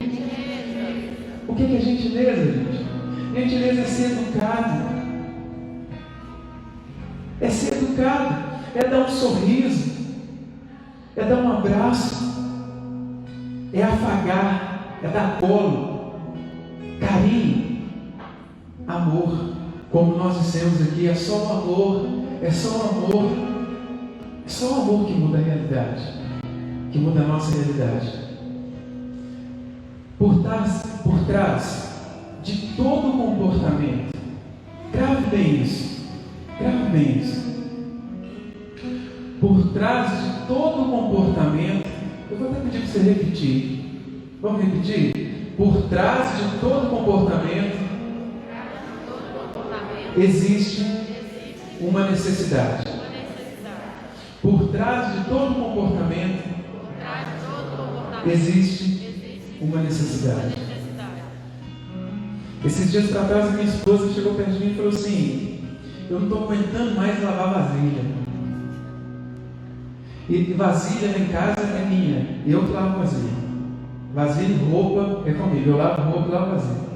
[1.48, 2.86] O que é gentileza, gente?
[3.34, 4.92] Gentileza é ser educado.
[7.40, 8.52] É ser educado.
[8.76, 9.92] É dar um sorriso.
[11.16, 12.41] É dar um abraço.
[13.74, 15.00] É afagar.
[15.04, 16.14] É dar colo.
[17.00, 17.82] Carinho.
[18.88, 19.52] Amor.
[19.92, 22.06] Como nós dissemos aqui, é só o amor.
[22.42, 23.32] É só o amor.
[24.46, 26.02] É só o amor que muda a realidade.
[26.92, 28.32] Que muda a nossa realidade.
[30.18, 31.92] Por trás, por trás
[32.44, 34.16] de todo comportamento,
[34.92, 36.06] grave bem isso,
[36.60, 37.42] grave bem isso.
[39.40, 41.90] Por trás de todo comportamento,
[42.42, 44.40] vou até pedir para você repetir.
[44.42, 45.54] Vamos repetir?
[45.56, 47.78] Por trás de todo comportamento,
[50.18, 50.84] existe
[51.80, 52.86] uma necessidade.
[54.42, 56.44] Por trás de todo comportamento,
[58.26, 60.56] existe uma necessidade.
[62.64, 65.64] Esses dias para trás, minha esposa chegou perto de mim e falou assim:
[66.10, 68.21] Eu não estou aguentando mais lavar vasilha.
[70.32, 73.34] E vasilha em casa é minha, eu que lavo vasilha.
[74.14, 76.92] Vasilha e roupa é comigo, eu lavo roupa e lavo vasilha.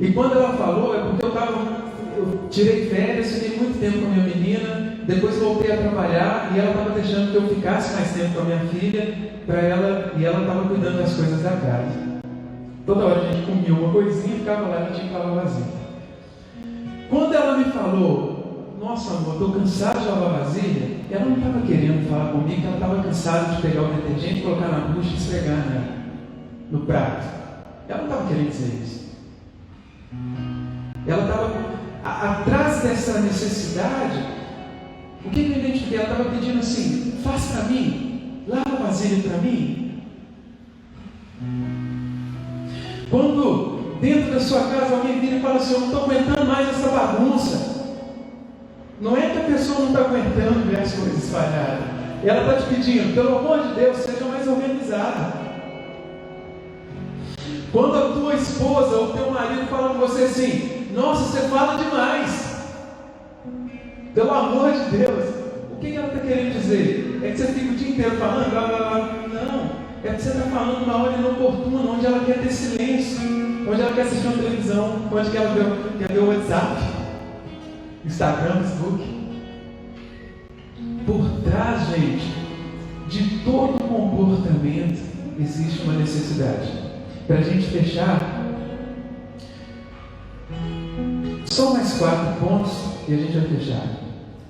[0.00, 1.86] E quando ela falou, é porque eu estava.
[2.16, 6.58] Eu tirei férias, fiquei muito tempo com a minha menina, depois voltei a trabalhar e
[6.58, 9.14] ela estava deixando que eu ficasse mais tempo com a minha filha
[9.46, 12.20] para ela e ela estava cuidando das coisas da casa.
[12.84, 15.66] Toda hora a gente comia uma coisinha, ficava lá e tinha que lavar vasilha.
[17.08, 22.08] Quando ela me falou, nossa amor, estou cansado de lavar vasilha, ela não estava querendo
[22.08, 26.02] falar comigo, ela estava cansada de pegar o detergente, colocar na bucha e esfregar né,
[26.70, 27.26] no prato.
[27.88, 29.06] Ela não estava querendo dizer isso.
[31.06, 34.24] Ela estava atrás dessa necessidade.
[35.24, 35.98] O que, eu identifiquei?
[35.98, 40.02] Ela estava pedindo assim: faz para mim, lava a vasilha para mim.
[43.10, 46.68] Quando dentro da sua casa alguém vira e fala assim, eu não estou aguentando mais
[46.68, 47.75] essa bagunça.
[49.00, 51.84] Não é que a pessoa não está aguentando ver as coisas espalhadas.
[52.24, 55.32] Ela está te pedindo, pelo amor de Deus, seja mais organizada.
[57.70, 62.56] Quando a tua esposa ou teu marido fala com você assim, nossa, você fala demais.
[64.14, 65.34] Pelo amor de Deus,
[65.72, 67.20] o que ela está querendo dizer?
[67.22, 68.98] É que você fica o dia inteiro falando, blá blá blá.
[69.28, 69.86] Não.
[70.02, 73.20] É que você está falando uma hora inoportuna, onde ela quer ter silêncio,
[73.68, 76.95] onde ela quer assistir uma televisão, onde ela quer ver o WhatsApp,
[78.06, 79.04] Instagram, Facebook.
[81.04, 82.32] Por trás, gente,
[83.08, 85.00] de todo comportamento
[85.38, 86.70] existe uma necessidade.
[87.26, 88.20] Para a gente fechar,
[91.46, 92.72] só mais quatro pontos
[93.08, 93.86] e a gente vai fechar.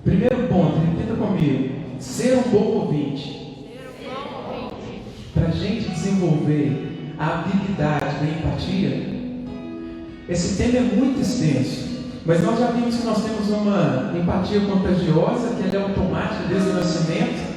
[0.05, 3.35] Primeiro ponto, repita comigo: ser um bom ouvinte.
[5.33, 9.17] Para a gente desenvolver a habilidade da empatia,
[10.29, 11.96] esse tema é muito extenso.
[12.27, 16.73] Mas nós já vimos que nós temos uma empatia contagiosa, que é automática desde o
[16.73, 17.57] nascimento.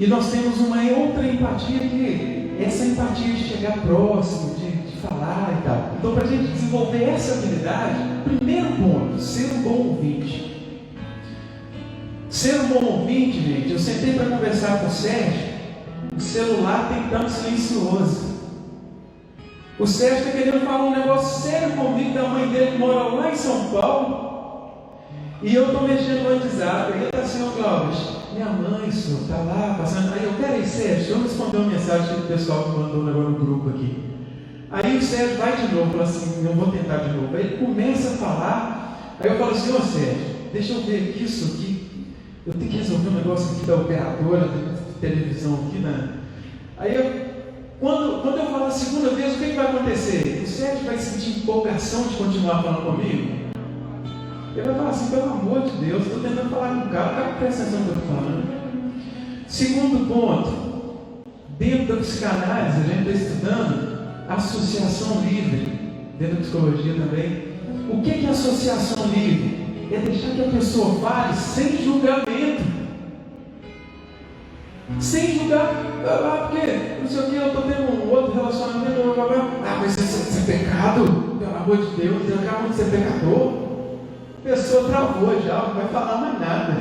[0.00, 4.96] E nós temos uma outra empatia que é essa empatia de chegar próximo, de, de
[4.96, 5.92] falar e tal.
[5.96, 10.80] Então, para a gente desenvolver essa habilidade, primeiro ponto, ser um bom ouvinte.
[12.28, 15.54] Ser um bom ouvinte, gente, eu sentei para conversar com o Sérgio,
[16.16, 18.23] o celular tem tanto silencioso.
[19.78, 23.32] O Sérgio está querendo falar um negócio sério comigo da mãe dele que mora lá
[23.32, 24.24] em São Paulo.
[25.42, 26.92] E eu estou mexendo no WhatsApp.
[26.92, 28.00] Ele está assim, ó Cláudio,
[28.32, 30.14] minha mãe, senhor, está lá passando.
[30.14, 33.38] Aí eu, peraí, Sérgio, eu responder uma mensagem que o pessoal me mandou agora no
[33.38, 34.04] grupo aqui.
[34.70, 37.36] Aí o Sérgio vai de novo, fala assim, eu vou tentar de novo.
[37.36, 39.16] Aí ele começa a falar.
[39.20, 41.74] Aí eu falo assim, ô Sérgio, deixa eu ver isso aqui
[42.46, 46.18] eu tenho que resolver um negócio aqui da operadora de televisão aqui, né?
[46.76, 47.23] Aí eu,
[47.80, 50.42] quando, quando eu falo a segunda vez, o que, que vai acontecer?
[50.44, 53.44] O Sérgio vai sentir empolgação de continuar falando comigo?
[54.56, 57.16] Ele vai falar assim, pelo amor de Deus, estou tentando falar com o cara, o
[57.16, 58.44] cara presta atenção no que eu estou falando.
[59.48, 61.24] Segundo ponto,
[61.58, 63.98] dentro da psicanálise, a gente está estudando
[64.28, 67.54] associação livre, dentro da psicologia também.
[67.90, 69.64] O que é associação livre?
[69.92, 72.73] é deixar que a pessoa fale sem julgamento.
[75.00, 75.72] Sem julgar,
[76.06, 76.66] ah, porque
[77.00, 78.84] não sei o que, eu estou tendo um outro relacionamento,
[79.66, 81.36] ah, mas isso, é pecado?
[81.38, 83.64] Pelo amor de Deus, eu acabo de ser pecador.
[84.44, 86.76] A pessoa travou já, não vai falar mais nada.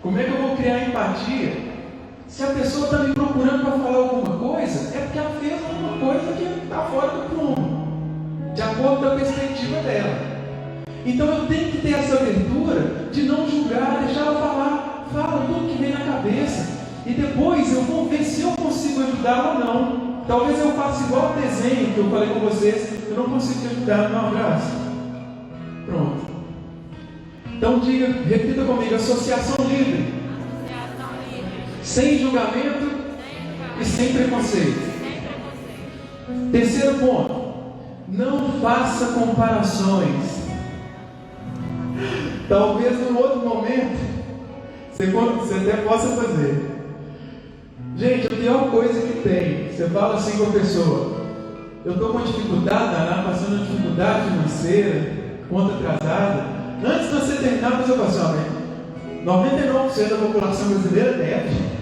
[0.00, 1.72] Como é que eu vou criar empatia?
[2.26, 5.98] Se a pessoa está me procurando para falar alguma coisa, é porque ela fez alguma
[5.98, 8.52] coisa que está fora do prumo.
[8.54, 10.32] De acordo com a perspectiva dela.
[11.04, 15.68] Então eu tenho que ter essa abertura de não julgar, deixar ela falar, fala tudo
[15.68, 16.81] que vem na cabeça.
[17.04, 20.22] E depois eu vou ver se eu consigo ajudar ou não.
[20.26, 23.66] Talvez eu faça igual o desenho que eu falei com vocês, eu não consigo te
[23.66, 24.70] ajudar, não abraço.
[25.84, 26.26] Pronto.
[27.56, 30.14] Então diga, repita comigo, associação livre.
[31.82, 32.90] Sem julgamento
[33.80, 34.92] e sem preconceito.
[36.52, 37.42] Terceiro ponto.
[38.08, 40.42] Não faça comparações.
[42.48, 44.12] Talvez num outro momento
[45.02, 46.71] você, você até possa fazer.
[47.96, 51.22] Gente, a pior coisa que tem, você fala assim com a pessoa,
[51.84, 55.12] eu estou com dificuldade, Ana, passando uma dificuldade financeira,
[55.50, 56.46] conta atrasada.
[56.84, 58.50] Antes de você terminar, você fala assim,
[59.26, 59.32] ó,
[59.92, 61.72] 99% da população brasileira deve.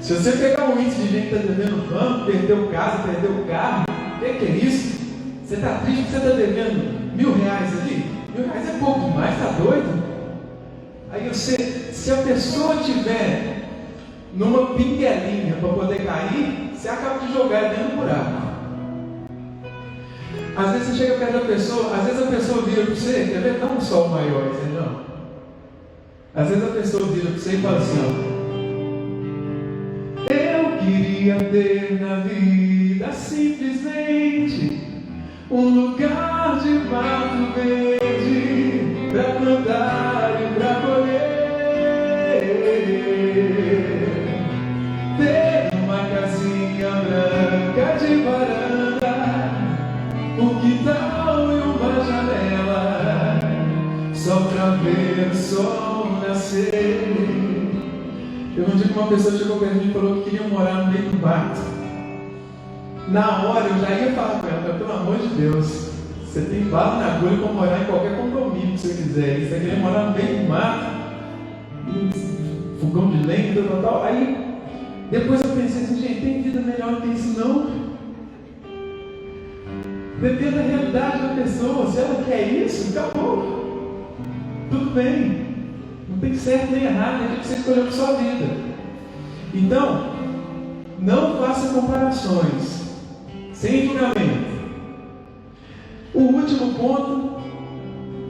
[0.00, 3.84] Se você pegar um índice de gente que está devendo banco, perdeu casa, perdeu carro,
[3.88, 4.98] o que, que é isso?
[5.44, 8.06] Você está triste porque você está devendo mil reais ali?
[8.34, 10.02] Mil reais é pouco demais, está doido?
[11.10, 11.56] Aí você,
[11.92, 13.47] se a pessoa tiver
[14.34, 18.48] numa pinguelinha para poder cair, você acaba de jogar dentro do buraco.
[20.56, 23.40] Às vezes você chega perto da pessoa, às vezes a pessoa vira para você, quer
[23.40, 23.60] ver?
[23.60, 25.00] Dá um sol maior, entendeu?
[26.34, 28.38] Às vezes a pessoa vira para você e fala assim, ó.
[30.32, 34.82] Eu queria ter na vida simplesmente
[35.50, 40.47] um lugar de mato verde para plantar
[45.18, 49.50] Uma casinha branca de varanda,
[50.38, 53.40] um quintal e uma janela,
[54.14, 57.16] só para ver o sol nascer.
[58.56, 60.84] Eu um dia que uma pessoa chegou perto de mim e falou que queria morar
[60.84, 61.62] no meio do mato.
[63.08, 65.90] Na hora eu já ia falar com ela, pelo amor de Deus,
[66.24, 69.40] você tem bala na agulha para morar em qualquer condomínio que você quiser.
[69.40, 70.86] Você queria morar no meio do mato,
[72.80, 74.04] fogão de lenha, tal, tal.
[74.04, 74.47] Aí
[75.10, 77.88] depois eu pensei assim, gente, tem vida melhor que isso não?
[80.20, 81.90] Depende da realidade da pessoa.
[81.90, 84.14] Se ela quer isso, acabou.
[84.70, 85.46] Tudo bem.
[86.08, 88.46] Não tem certo nem errado, nem que você escolheu para sua vida.
[89.54, 90.12] Então,
[90.98, 92.88] não faça comparações.
[93.52, 94.48] Sem julgamento.
[96.12, 97.40] O último ponto,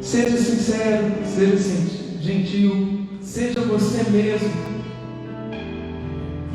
[0.00, 4.77] seja sincero, seja gentil, seja você mesmo.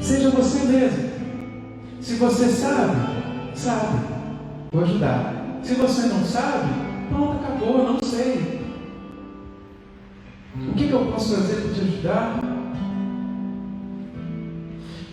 [0.04, 1.10] Seja você mesmo.
[2.02, 2.98] Se você sabe,
[3.56, 4.00] sabe,
[4.70, 5.62] vou ajudar.
[5.64, 6.74] Se você não sabe,
[7.08, 8.62] pronto, acabou, não sei.
[10.68, 12.40] O que, que eu posso fazer para te ajudar?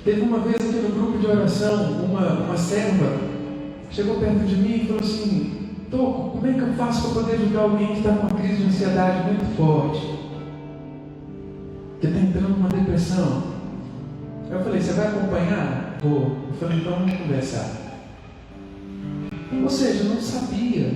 [0.04, 3.30] Teve uma vez aqui no grupo de oração, uma, uma serva
[3.92, 7.34] chegou perto de mim e falou assim: Toco, como é que eu faço para poder
[7.34, 10.18] ajudar alguém que está com uma crise de ansiedade muito forte?
[12.00, 13.59] Que está entrando numa depressão.
[14.50, 15.98] Eu falei: Você vai acompanhar?
[16.02, 16.46] Vou.
[16.48, 17.76] Eu falei: Então vamos conversar.
[19.62, 20.92] Ou seja, não sabia,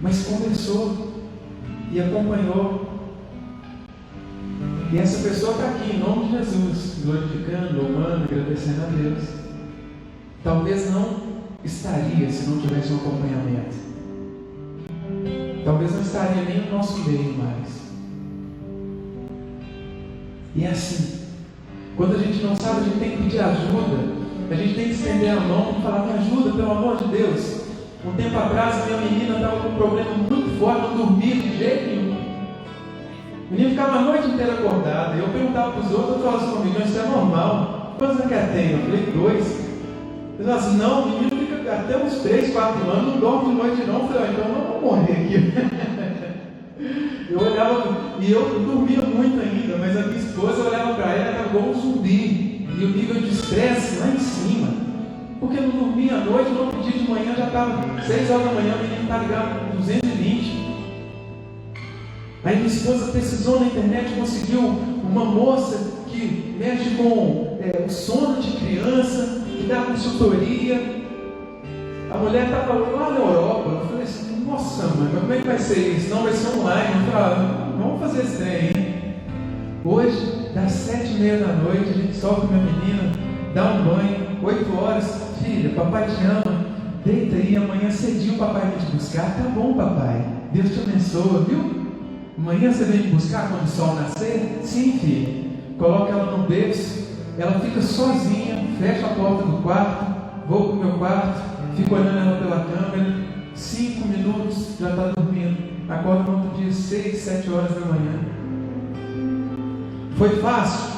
[0.00, 1.12] mas conversou
[1.90, 2.86] e acompanhou.
[4.92, 9.24] E essa pessoa está aqui em nome de Jesus, glorificando, louvando, agradecendo a Deus.
[10.44, 13.74] Talvez não estaria se não tivesse um acompanhamento.
[15.64, 17.80] Talvez não estaria nem no nosso meio mais.
[20.54, 21.25] E é assim.
[21.96, 24.16] Quando a gente não sabe, a gente tem que pedir ajuda.
[24.50, 27.62] A gente tem que estender a mão e falar, me ajuda, pelo amor de Deus.
[28.04, 31.86] Um tempo atrás, minha menina estava com um problema muito forte, não dormia de jeito
[31.86, 32.16] nenhum.
[33.48, 35.18] O menino ficava a noite inteira acordado.
[35.18, 37.94] Eu perguntava para os outros, eu falava assim comigo, isso é normal.
[37.98, 38.72] Quantos anos que tem?
[38.72, 39.66] Eu falei, dois.
[40.38, 43.62] Ele falou assim, não, o menino fica até uns três, quatro anos, não dorme de
[43.62, 44.02] noite não.
[44.02, 45.52] Eu falei, então não vou morrer aqui.
[47.32, 51.70] eu olhava, e eu dormia muito ainda, mas a minha esposa olhava para ela, igual
[51.70, 52.66] um zumbi.
[52.78, 54.68] E o nível de estresse lá em cima.
[55.40, 58.52] Porque não dormia à noite, no outro dia de manhã já estava seis horas da
[58.52, 60.66] manhã, o menino está ligado com 220.
[62.44, 68.40] Aí minha esposa precisou na internet, conseguiu uma moça que mexe com é, o sono
[68.40, 71.04] de criança, que dá consultoria.
[72.10, 73.70] A mulher estava lá na Europa.
[73.70, 76.10] Eu falei assim, nossa mãe, mas como é que vai ser isso?
[76.10, 77.06] Não, vai ser online.
[77.06, 78.95] Eu falei, ah, vamos fazer esse trem, hein?
[79.88, 83.12] Hoje, das sete e meia da noite, a gente solta minha menina,
[83.54, 86.66] dá um banho, oito horas, filha, papai te ama,
[87.04, 89.36] deita aí, amanhã cedinho o papai vai te buscar.
[89.36, 90.26] Tá bom, papai.
[90.52, 91.86] Deus te abençoe, viu?
[92.36, 94.58] Amanhã você vem me buscar quando o sol nascer?
[94.64, 95.50] Sim, filho.
[95.78, 97.06] Coloca ela no berço,
[97.38, 100.04] ela fica sozinha, fecha a porta do quarto,
[100.48, 101.40] vou para o meu quarto,
[101.76, 103.14] fica olhando ela pela câmera,
[103.54, 105.58] cinco minutos já está dormindo.
[105.88, 108.35] Acorda no outro dia, seis, sete horas da manhã.
[110.16, 110.96] Foi fácil?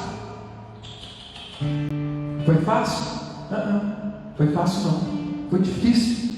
[2.45, 3.19] Foi fácil?
[3.51, 3.81] Uh -uh.
[4.37, 5.01] Foi fácil não.
[5.49, 6.33] Foi difícil.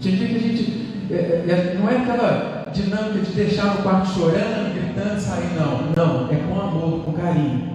[0.00, 0.84] Tinha dia que a gente.
[1.10, 5.92] É, é, não é aquela dinâmica de deixar no quarto chorando, gritando, sair, não.
[5.94, 7.74] Não, é com amor, com carinho.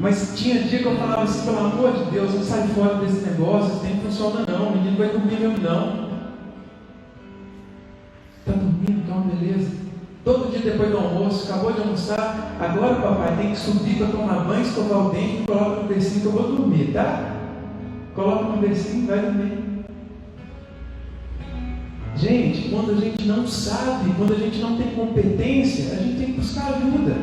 [0.00, 3.26] Mas tinha dia que eu falava assim, pelo amor de Deus, não sai fora desse
[3.26, 6.08] negócio, isso nem funciona não, o menino vai dormir mesmo não.
[8.40, 9.84] Está dormindo, calma, beleza.
[10.24, 14.44] Todo dia depois do almoço, acabou de almoçar, agora papai tem que subir para tomar
[14.44, 17.34] banho, escovar o dente, coloca no bercinho que eu vou dormir, tá?
[18.14, 19.64] Coloca no bercinho e vai dormir.
[22.16, 26.26] Gente, quando a gente não sabe, quando a gente não tem competência, a gente tem
[26.26, 27.16] que buscar ajuda.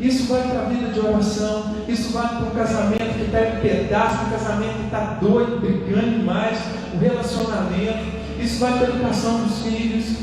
[0.00, 3.60] Isso vai para a vida de oração, isso vai para um casamento que está em
[3.60, 6.58] pedaço, um casamento que está doido, brigando demais,
[6.94, 8.04] o relacionamento,
[8.40, 10.16] isso vai para a educação dos filhos,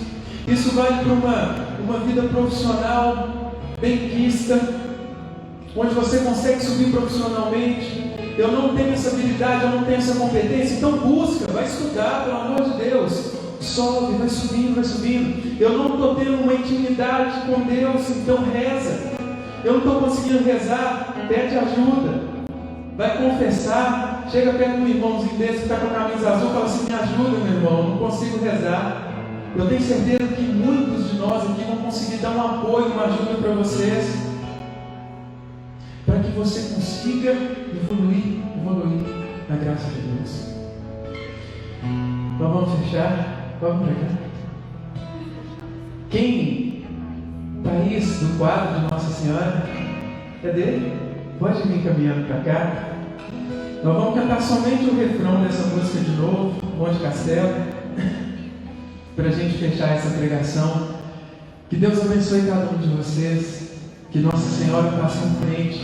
[0.45, 4.59] isso vai para uma, uma vida profissional benquista,
[5.75, 8.11] onde você consegue subir profissionalmente.
[8.37, 12.37] Eu não tenho essa habilidade, eu não tenho essa competência, então busca, vai estudar, pelo
[12.37, 13.33] amor de Deus.
[13.59, 15.61] Sobe, vai subindo, vai subindo.
[15.61, 19.11] Eu não estou tendo uma intimidade com Deus, então reza.
[19.63, 22.31] Eu não estou conseguindo rezar, pede ajuda.
[22.97, 26.85] Vai confessar, chega perto um irmãozinho desse que está com a camisa azul fala assim:
[26.85, 29.00] me ajuda, meu irmão, não consigo rezar.
[29.53, 33.33] Eu tenho certeza que muitos de nós aqui vão conseguir dar um apoio, uma ajuda
[33.41, 34.15] para vocês,
[36.05, 39.01] para que você consiga evoluir, evoluir
[39.49, 40.51] na graça de Deus.
[42.35, 44.13] Então vamos fechar, vamos para cá.
[46.09, 46.85] Quem
[47.61, 49.65] Thaís, do quadro de Nossa Senhora,
[50.41, 50.79] cadê?
[51.39, 52.89] Pode vir caminhando para cá.
[53.83, 57.49] Nós vamos cantar somente o refrão dessa música de novo, Monte Castelo
[59.15, 60.89] para a gente fechar essa pregação.
[61.69, 63.71] Que Deus abençoe cada um de vocês.
[64.11, 65.79] Que Nossa Senhora passe em frente.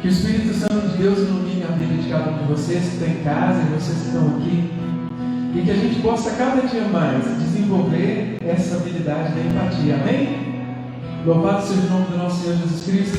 [0.00, 2.94] Que o Espírito Santo de Deus ilumine a vida de cada um de vocês que
[2.94, 4.70] estão em casa e vocês que estão aqui.
[5.54, 9.94] E que a gente possa cada dia mais desenvolver essa habilidade da empatia.
[9.96, 10.48] Amém?
[11.26, 13.18] Louvado seja o nome do nosso Senhor Jesus Cristo.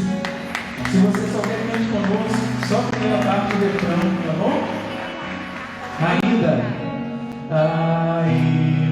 [0.90, 4.64] Se você só quer cante conosco, só primeira parte do refrão, tá bom?
[6.00, 6.64] Ainda.
[7.52, 8.89] Ainda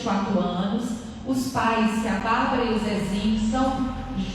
[0.00, 0.84] 24 anos.
[1.26, 3.66] Os pais, que a Bárbara e o Zezinho, são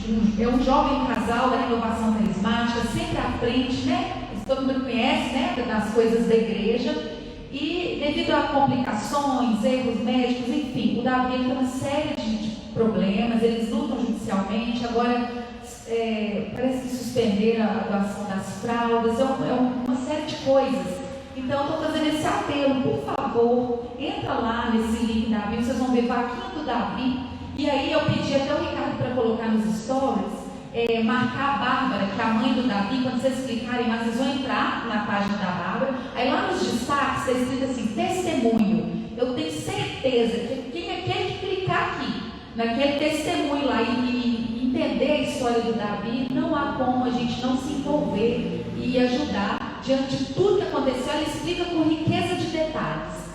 [0.08, 4.30] um, é um jovem casal da renovação carismática, sempre à frente, né?
[4.46, 5.66] Todo mundo conhece, né?
[5.68, 7.16] Das coisas da igreja.
[7.52, 13.70] E devido a complicações, erros médicos, enfim, o Davi tem uma série de problemas, eles
[13.72, 15.46] lutam judicialmente, agora
[15.88, 19.54] é, parece que suspenderam a doação das fraldas, é, um, é
[19.88, 20.95] uma série de coisas
[21.38, 25.92] então, estou fazendo esse apelo, por favor, entra lá nesse link da Bíblia, vocês vão
[25.92, 27.20] ver vaquinha do Davi.
[27.58, 30.32] E aí eu pedi até o Ricardo para colocar nos stories,
[30.74, 34.16] é, marcar a Bárbara, que é a mãe do Davi, quando vocês clicarem lá, vocês
[34.16, 35.94] vão entrar na página da Bárbara.
[36.16, 39.06] Aí lá nos destaques está escrito assim, testemunho.
[39.18, 44.68] Eu tenho certeza que quem é aquele que clicar aqui, naquele testemunho lá e, e
[44.68, 49.65] entender a história do Davi, não há como a gente não se envolver e ajudar
[49.86, 51.14] diante de tudo que aconteceu.
[51.14, 53.26] Ela explica com riqueza de detalhes.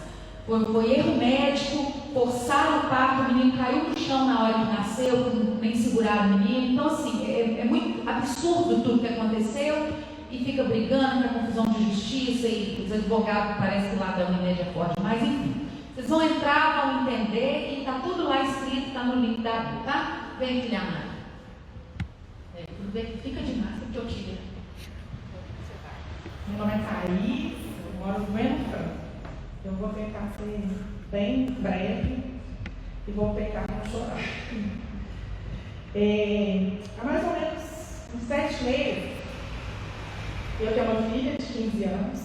[0.46, 4.76] Foi, foi, erro médico, forçaram o parto, o menino caiu no chão na hora que
[4.76, 6.72] nasceu, nem seguraram o menino.
[6.72, 10.10] Então, assim, é, é muito absurdo tudo que aconteceu.
[10.30, 14.66] e fica brigando, com confusão de justiça e os advogados parecem lá dão em média
[14.72, 15.68] forte, mas enfim.
[15.94, 20.36] Vocês vão entrar, vão entender e está tudo lá escrito, está no link da tá?
[20.38, 21.04] Vem, filha Ana.
[22.56, 22.64] É,
[23.22, 24.49] fica de máscara que eu tiro.
[26.50, 27.52] Meu nome é Thaís,
[27.86, 28.92] eu moro no Entra.
[29.64, 30.60] Eu vou tentar ser
[31.10, 32.24] bem breve
[33.06, 34.18] e vou tentar não chorar.
[35.94, 37.62] É, há mais ou menos
[38.14, 39.16] uns sete meses,
[40.60, 42.20] eu tenho uma filha de 15 anos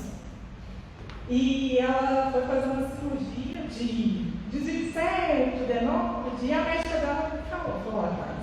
[1.30, 7.82] e ela foi fazer uma cirurgia de desvio de adenóide, e a médica dela falou,
[7.82, 8.36] falou, olha,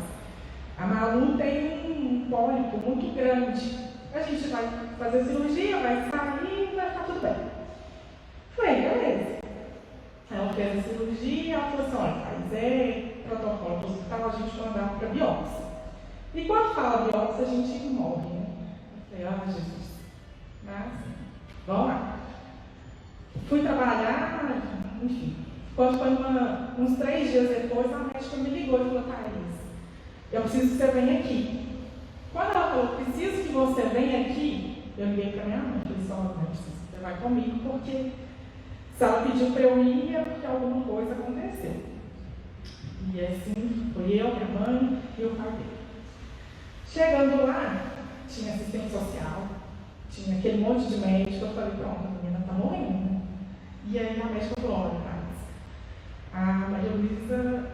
[0.78, 3.91] a Malu tem um pólipo muito grande.
[4.14, 7.36] A gente vai fazer cirurgia, vai sair, vai ficar tudo bem.
[8.54, 9.38] Falei, beleza.
[10.30, 14.56] Ela fez a cirurgia, ela falou assim, olha, faz é protocolo do hospital, a gente
[14.56, 15.64] mandar para biópsia.
[16.34, 18.46] E quando fala biópsia, a gente morre, né?
[19.18, 20.00] Eu falei, ah, Jesus.
[20.64, 20.92] Mas,
[21.66, 22.18] vamos lá.
[23.48, 24.62] Fui trabalhar,
[25.02, 25.36] enfim.
[25.74, 29.56] Quando foi uma, uns três dias depois, a médica me ligou e falou, Thaís,
[30.30, 31.71] eu preciso que você venha aqui.
[32.32, 36.14] Quando ela falou, preciso que você venha aqui, eu liguei para minha mãe falei, só,
[36.14, 38.12] não você vai comigo, porque
[38.96, 41.82] se ela pediu para eu ir, é porque alguma coisa aconteceu.
[43.12, 45.82] E assim, foi eu, minha mãe e o pai dele.
[46.88, 47.92] Chegando lá,
[48.28, 49.48] tinha assistente social,
[50.10, 53.22] tinha aquele monte de médico, eu falei, pronto, a menina está morrendo.
[53.90, 55.11] E aí a médica falou, olha,
[56.34, 57.70] a Maria Luísa,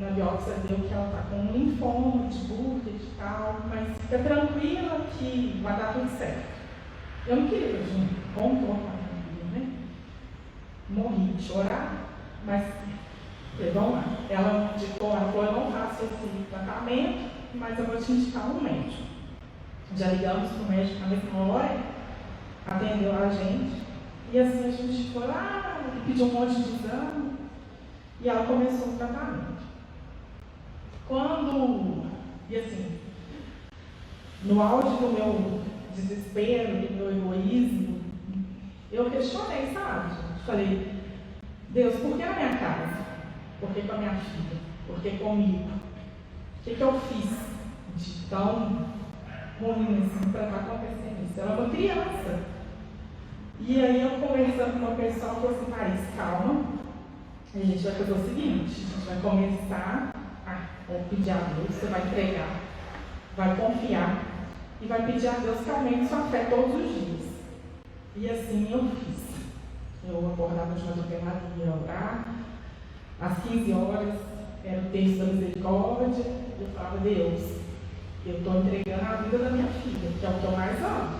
[0.00, 4.18] na biópsia, deu que ela está com um linfoma de Burkitt e tal, mas fica
[4.18, 6.54] tranquila que vai dar tudo certo.
[7.26, 9.72] Eu não queria junto, bom com a né?
[10.90, 11.92] Morri de chorar,
[12.44, 12.64] mas
[13.72, 14.04] vamos lá.
[14.28, 18.60] Ela indicou, ela falou, eu não faço esse tratamento, mas eu vou te indicar um
[18.60, 19.02] médico.
[19.96, 21.78] Já ligamos para o médico na mesma hora,
[22.66, 23.82] atendeu a gente,
[24.30, 27.33] e assim a gente foi lá, pediu um monte de exame,
[28.24, 29.62] e ela começou o tratamento.
[31.06, 32.10] Quando,
[32.48, 32.98] e assim,
[34.42, 35.60] no auge do meu
[35.94, 38.00] desespero, do meu egoísmo,
[38.90, 40.14] eu questionei, sabe?
[40.46, 40.90] Falei,
[41.68, 43.04] Deus, por que na minha casa?
[43.60, 44.58] Por que com a minha filha?
[44.86, 45.68] Por que comigo?
[45.68, 47.30] O que, que eu fiz
[47.96, 48.86] de tão
[49.60, 51.40] ruim assim para estar acontecendo isso?
[51.40, 52.40] Ela é uma criança.
[53.60, 56.83] E aí eu conversando com uma pessoa, ela falou assim, Thaís, calma,
[57.60, 60.12] a gente vai fazer o seguinte, a gente vai começar
[60.46, 60.64] a
[61.08, 62.60] pedir a Deus, você vai entregar,
[63.36, 64.22] vai confiar
[64.80, 67.34] e vai pedir a Deus que aumente sua fé todos os dias.
[68.16, 69.24] E assim eu fiz.
[70.06, 72.26] Eu acordava de madrugada e ia orar.
[73.20, 74.14] Às 15 horas
[74.64, 76.24] era o texto da misericórdia.
[76.60, 77.58] Eu falava, Deus,
[78.26, 81.18] eu estou entregando a vida da minha filha, que é o que eu mais amo.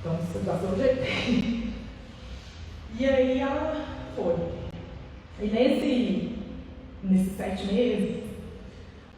[0.00, 1.72] Então você dá seu jeito.
[2.98, 4.59] e aí ela foi.
[5.40, 6.38] E nesse,
[7.02, 8.24] nesses sete meses,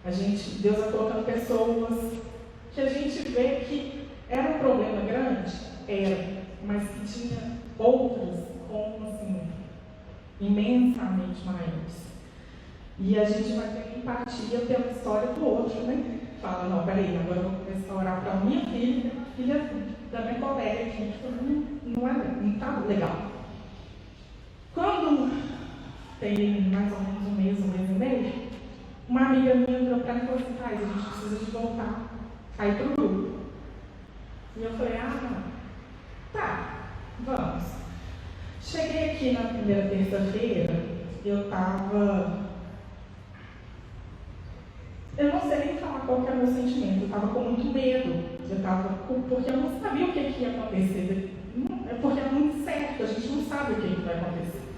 [0.05, 2.13] a gente, Deus vai colocando pessoas
[2.73, 5.53] que a gente vê que era um problema grande,
[5.89, 9.41] era, mas que tinha outras como assim,
[10.41, 12.13] imensamente maiores.
[13.01, 16.21] E a gente vai ter empatia pela história do outro, né?
[16.41, 19.71] Fala, não, peraí, agora eu vou começar a orar para minha filha, filha
[20.13, 23.33] da minha colega aqui, não, não, é, não tá legal.
[24.73, 25.31] Quando
[26.23, 28.33] tem mais ou menos um mês, um mês e meio,
[29.09, 32.03] uma amiga minha entrou para mim e falou assim, a gente precisa de voltar
[32.57, 33.39] aí para o grupo.
[34.57, 35.43] E eu falei, ah,
[36.33, 36.75] tá,
[37.25, 37.65] vamos.
[38.61, 40.73] Cheguei aqui na primeira terça-feira,
[41.25, 42.43] eu estava.
[45.19, 48.33] Eu não sei nem falar qual era o meu sentimento, eu estava com muito medo.
[48.49, 51.35] Eu estava porque eu não sabia o que, que ia acontecer.
[51.91, 54.72] É porque é muito certo, a gente não sabe o que, que vai acontecer.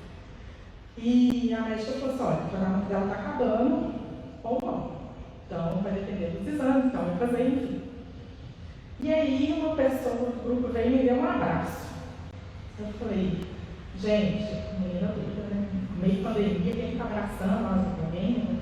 [0.96, 3.94] E a médica falou assim, olha, o tratamento dela está acabando,
[4.42, 4.92] ou não.
[5.46, 7.82] Então vai depender dos exames, então vai fazer, enfim.
[9.00, 11.88] E aí uma pessoa do grupo veio e me deu um abraço.
[12.78, 13.40] Eu falei,
[13.98, 15.68] gente, menina doida, né?
[16.00, 18.56] Meio pandemia, quem está abraçando nós alguém, né?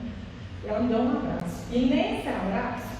[0.64, 1.66] Ela me deu um abraço.
[1.70, 2.92] E nesse abraço,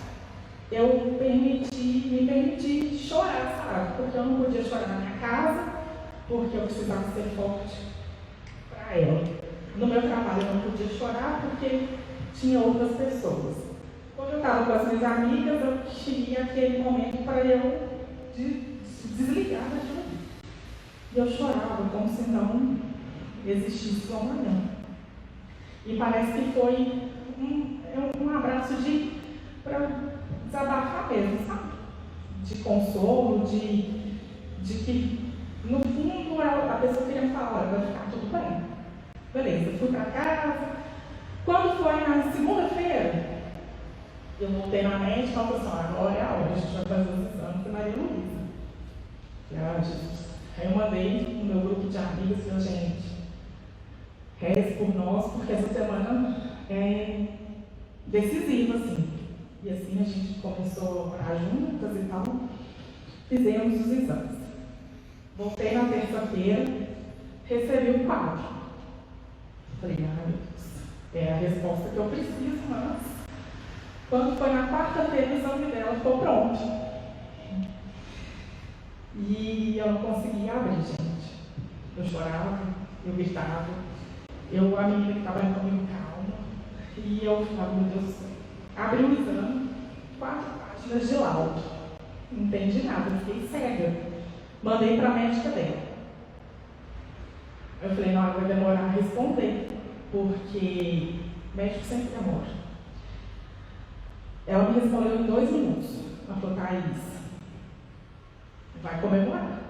[0.71, 3.97] eu permiti, me permiti chorar, sabe?
[3.97, 5.73] Porque eu não podia chorar na minha casa,
[6.29, 7.92] porque eu precisava ser forte
[8.99, 9.23] ela.
[9.77, 11.89] No meu trabalho eu não podia chorar porque
[12.35, 13.57] tinha outras pessoas.
[14.17, 17.89] Quando eu estava com as minhas amigas, eu queria aquele momento para eu
[18.37, 18.79] de,
[19.17, 20.03] desligar daquilo.
[21.15, 22.77] E eu chorava como se não
[23.47, 24.63] existisse o amanhã.
[25.85, 29.21] E parece que foi um, um abraço de
[29.65, 29.89] para
[30.47, 31.73] desabafar mesmo, sabe?
[32.45, 33.83] de consolo, de,
[34.63, 35.33] de que,
[35.65, 38.72] no fundo, a pessoa queria falar, vai ficar tudo bem.
[39.33, 40.73] Beleza, fui para casa.
[41.47, 43.43] Quando foi na segunda-feira,
[44.39, 47.11] eu voltei na mente e falei assim, agora é a hora, a gente vai fazer
[47.11, 48.43] os exames para Maria Luísa.
[49.57, 50.27] Ah, Jesus.
[50.59, 53.13] Aí eu mandei no meu grupo de amigos, falei, gente,
[54.39, 56.37] reze por nós, porque essa semana
[56.69, 57.27] é
[58.07, 59.09] decisiva, assim.
[59.65, 62.25] E assim a gente começou a juntas e tal,
[63.29, 64.39] fizemos os exames.
[65.39, 66.65] Voltei na terça-feira,
[67.47, 68.62] recebi o quadro.
[69.83, 72.99] Falei, meu Deus, é a resposta que eu preciso, mas
[74.09, 76.61] quando foi na quarta-feira o exame dela ficou pronto.
[79.17, 81.35] E eu não conseguia abrir, gente.
[81.97, 82.61] Eu chorava,
[83.05, 83.67] eu gritava.
[84.53, 86.39] Eu, a menina que estava comigo, calma.
[86.97, 88.15] E eu falava, meu Deus,
[88.77, 89.71] abri o exame,
[90.17, 91.61] quatro páginas de laudo.
[92.31, 93.93] Não entendi nada, fiquei cega.
[94.63, 95.92] Mandei para a médica dela.
[97.83, 99.69] Eu falei, não, vai demorar a responder,
[100.13, 101.17] porque
[101.53, 102.47] médico sempre demora.
[104.47, 106.03] Ela me respondeu em dois minutos.
[106.29, 107.23] Ela falou, Thaís,
[108.83, 109.63] vai comemorar.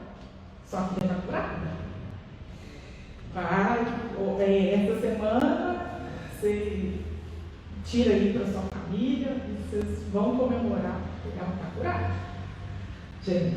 [0.67, 1.73] Só que está curada.
[3.35, 3.81] Vai,
[4.41, 6.01] é, essa semana,
[6.33, 7.01] você
[7.83, 12.15] tira aí para sua família e vocês vão comemorar porque ela está curada.
[13.25, 13.57] Gente,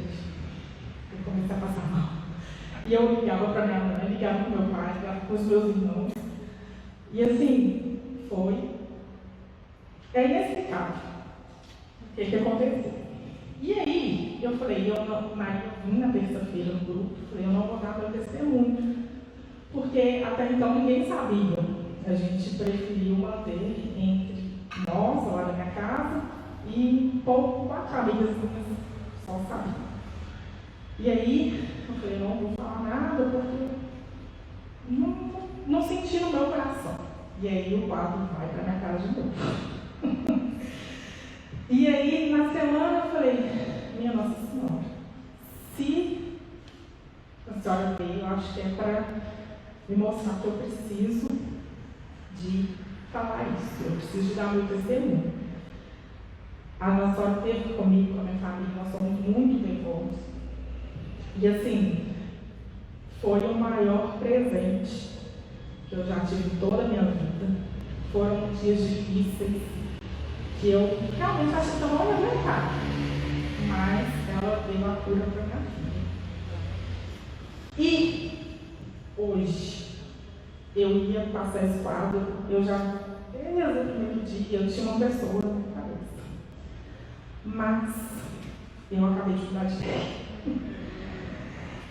[1.11, 2.24] eu comecei a passar mal.
[2.85, 6.11] E eu ligava para minha mãe, ligava para meu pai, ligava para os meus irmãos.
[7.11, 7.99] E assim,
[8.29, 8.69] foi.
[10.13, 10.95] É inexplicável
[12.11, 12.93] o que, que aconteceu.
[13.61, 17.67] E aí, eu falei, eu não, Maria, vim na terça-feira no grupo, falei, eu não
[17.67, 18.95] vou dar meu testemunho.
[19.71, 21.57] Porque até então ninguém sabia.
[22.07, 26.21] A gente preferiu manter entre nós, lá na minha casa,
[26.67, 28.65] e pouco amigas minhas
[29.25, 29.94] só sabiam.
[30.97, 33.67] E aí, eu falei, não vou falar nada porque
[34.89, 35.33] não,
[35.67, 36.95] não, senti no meu coração.
[37.41, 39.31] E aí o quadro vai para minha casa de novo.
[41.69, 43.51] e aí, na semana, eu falei,
[43.97, 44.83] minha Nossa Senhora,
[45.75, 46.37] se
[47.49, 49.03] a senhora veio, eu acho que é para
[49.89, 51.27] me mostrar que eu preciso
[52.37, 52.69] de
[53.11, 55.33] falar isso, eu preciso de dar meu testemunho.
[56.79, 60.34] A Nossa Senhora esteve comigo, com a minha família, nós somos muito devotos.
[61.37, 62.05] E assim,
[63.21, 65.09] foi o maior presente
[65.89, 67.65] que eu já tive toda a minha vida.
[68.13, 69.61] Foram dias difíceis
[70.61, 72.71] que eu realmente achei que eu não ia aguentar.
[73.67, 76.01] Mas ela deu a cura para minha filha.
[77.77, 78.57] E
[79.17, 79.95] hoje
[80.73, 82.77] eu ia passar esse quadro, eu já,
[83.33, 86.21] desde o primeiro dia, eu tinha uma pessoa na minha cabeça.
[87.43, 87.95] Mas
[88.89, 90.25] eu acabei de mudar de ideia.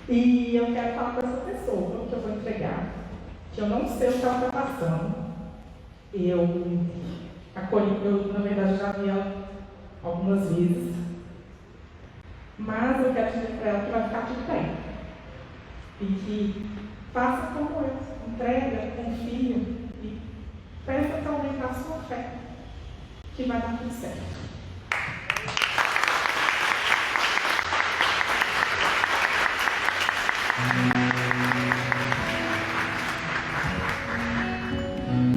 [0.07, 2.93] E eu quero falar com essa pessoa que eu vou entregar,
[3.55, 5.25] que eu não sei o que ela está passando.
[6.13, 6.43] Eu
[7.57, 9.49] acolhi, eu na verdade já vi ela
[10.03, 10.95] algumas vezes.
[12.59, 14.77] Mas eu quero dizer para ela que vai ficar tudo bem.
[16.01, 16.71] E que
[17.13, 17.97] faça como eu,
[18.29, 19.57] entrega, confia
[20.03, 20.21] e
[20.85, 22.35] peça para aumentar a sua fé,
[23.35, 24.45] que vai dar tudo certo.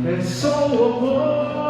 [0.06, 1.66] É só o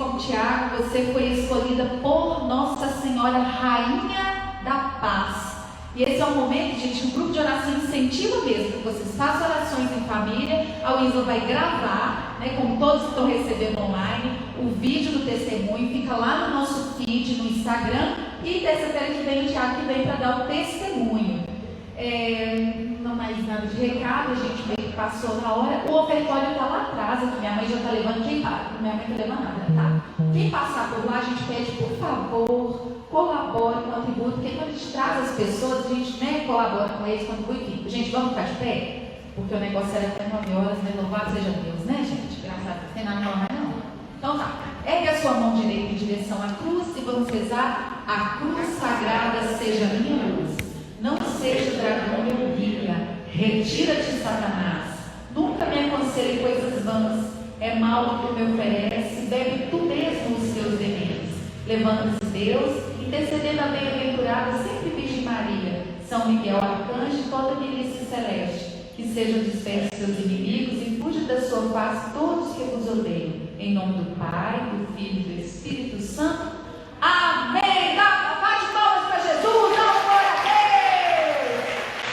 [0.00, 5.50] como Tiago, você foi escolhida por Nossa Senhora Rainha da Paz.
[5.94, 9.50] E esse é um momento, gente, um grupo de oração incentiva mesmo que vocês façam
[9.50, 10.66] orações em família.
[10.82, 15.92] A Isla vai gravar, né, como todos que estão recebendo online, o vídeo do testemunho,
[15.92, 18.14] fica lá no nosso feed no Instagram.
[18.42, 21.39] E terça-feira que vem o Tiago que vem para dar o testemunho.
[22.02, 25.84] É, não mais nada de recado, a gente meio que passou na hora.
[25.86, 28.24] O ofertório está lá atrás, aqui minha mãe já está levando.
[28.26, 28.70] Quem para?
[28.80, 30.00] Minha mãe está levando nada, tá?
[30.32, 34.92] Quem passar por lá, a gente pede, por favor, colabore tributo, porque quando a gente
[34.92, 37.84] traz as pessoas, a gente né, colabora com eles, contribui.
[37.86, 39.00] Gente, vamos ficar de pé?
[39.34, 40.92] Porque o negócio era até 9 horas, né?
[40.96, 42.40] Louvado seja Deus, né, gente?
[42.42, 42.82] Graças a Deus.
[42.86, 43.74] Não tem nada normal, não.
[44.18, 44.52] Então tá.
[44.86, 48.02] Ergue a sua mão direita em direção à cruz e vamos rezar.
[48.06, 50.59] A cruz sagrada seja minha luz.
[51.00, 52.94] Não seja dragão meu guia.
[53.30, 54.98] Retira-te, Satanás.
[55.34, 57.26] Nunca me aconselhe coisas vãs.
[57.60, 59.26] É mal o que me oferece.
[59.26, 61.30] Bebe tu mesmo os teus venenos.
[61.66, 65.84] Levanta-se Deus, intercedendo a bem-aventurada sempre Virgem Maria.
[66.08, 71.40] São Miguel Arcanjo e toda milícia celeste que sejam dispersos seus inimigos e fuja da
[71.40, 73.32] sua face todos que vos odeiam.
[73.58, 76.60] Em nome do Pai, do Filho e do Espírito Santo.
[77.00, 77.96] Amém!
[77.96, 81.60] Dá bate palmas para Jesus, dá uma glória a Deus!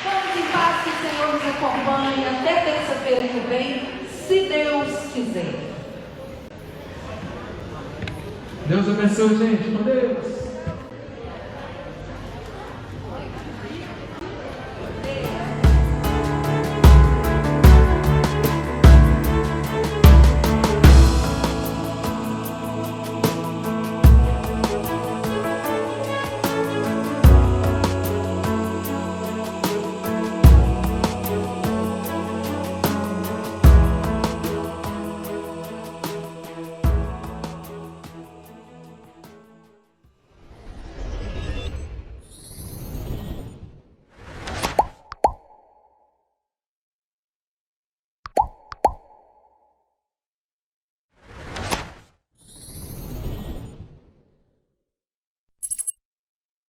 [0.04, 3.82] Vamos em paz, que o Acompanhe até terça-feira que vem,
[4.12, 5.56] se Deus quiser.
[8.68, 9.76] Deus abençoe, gente.
[9.76, 10.47] Com Deus.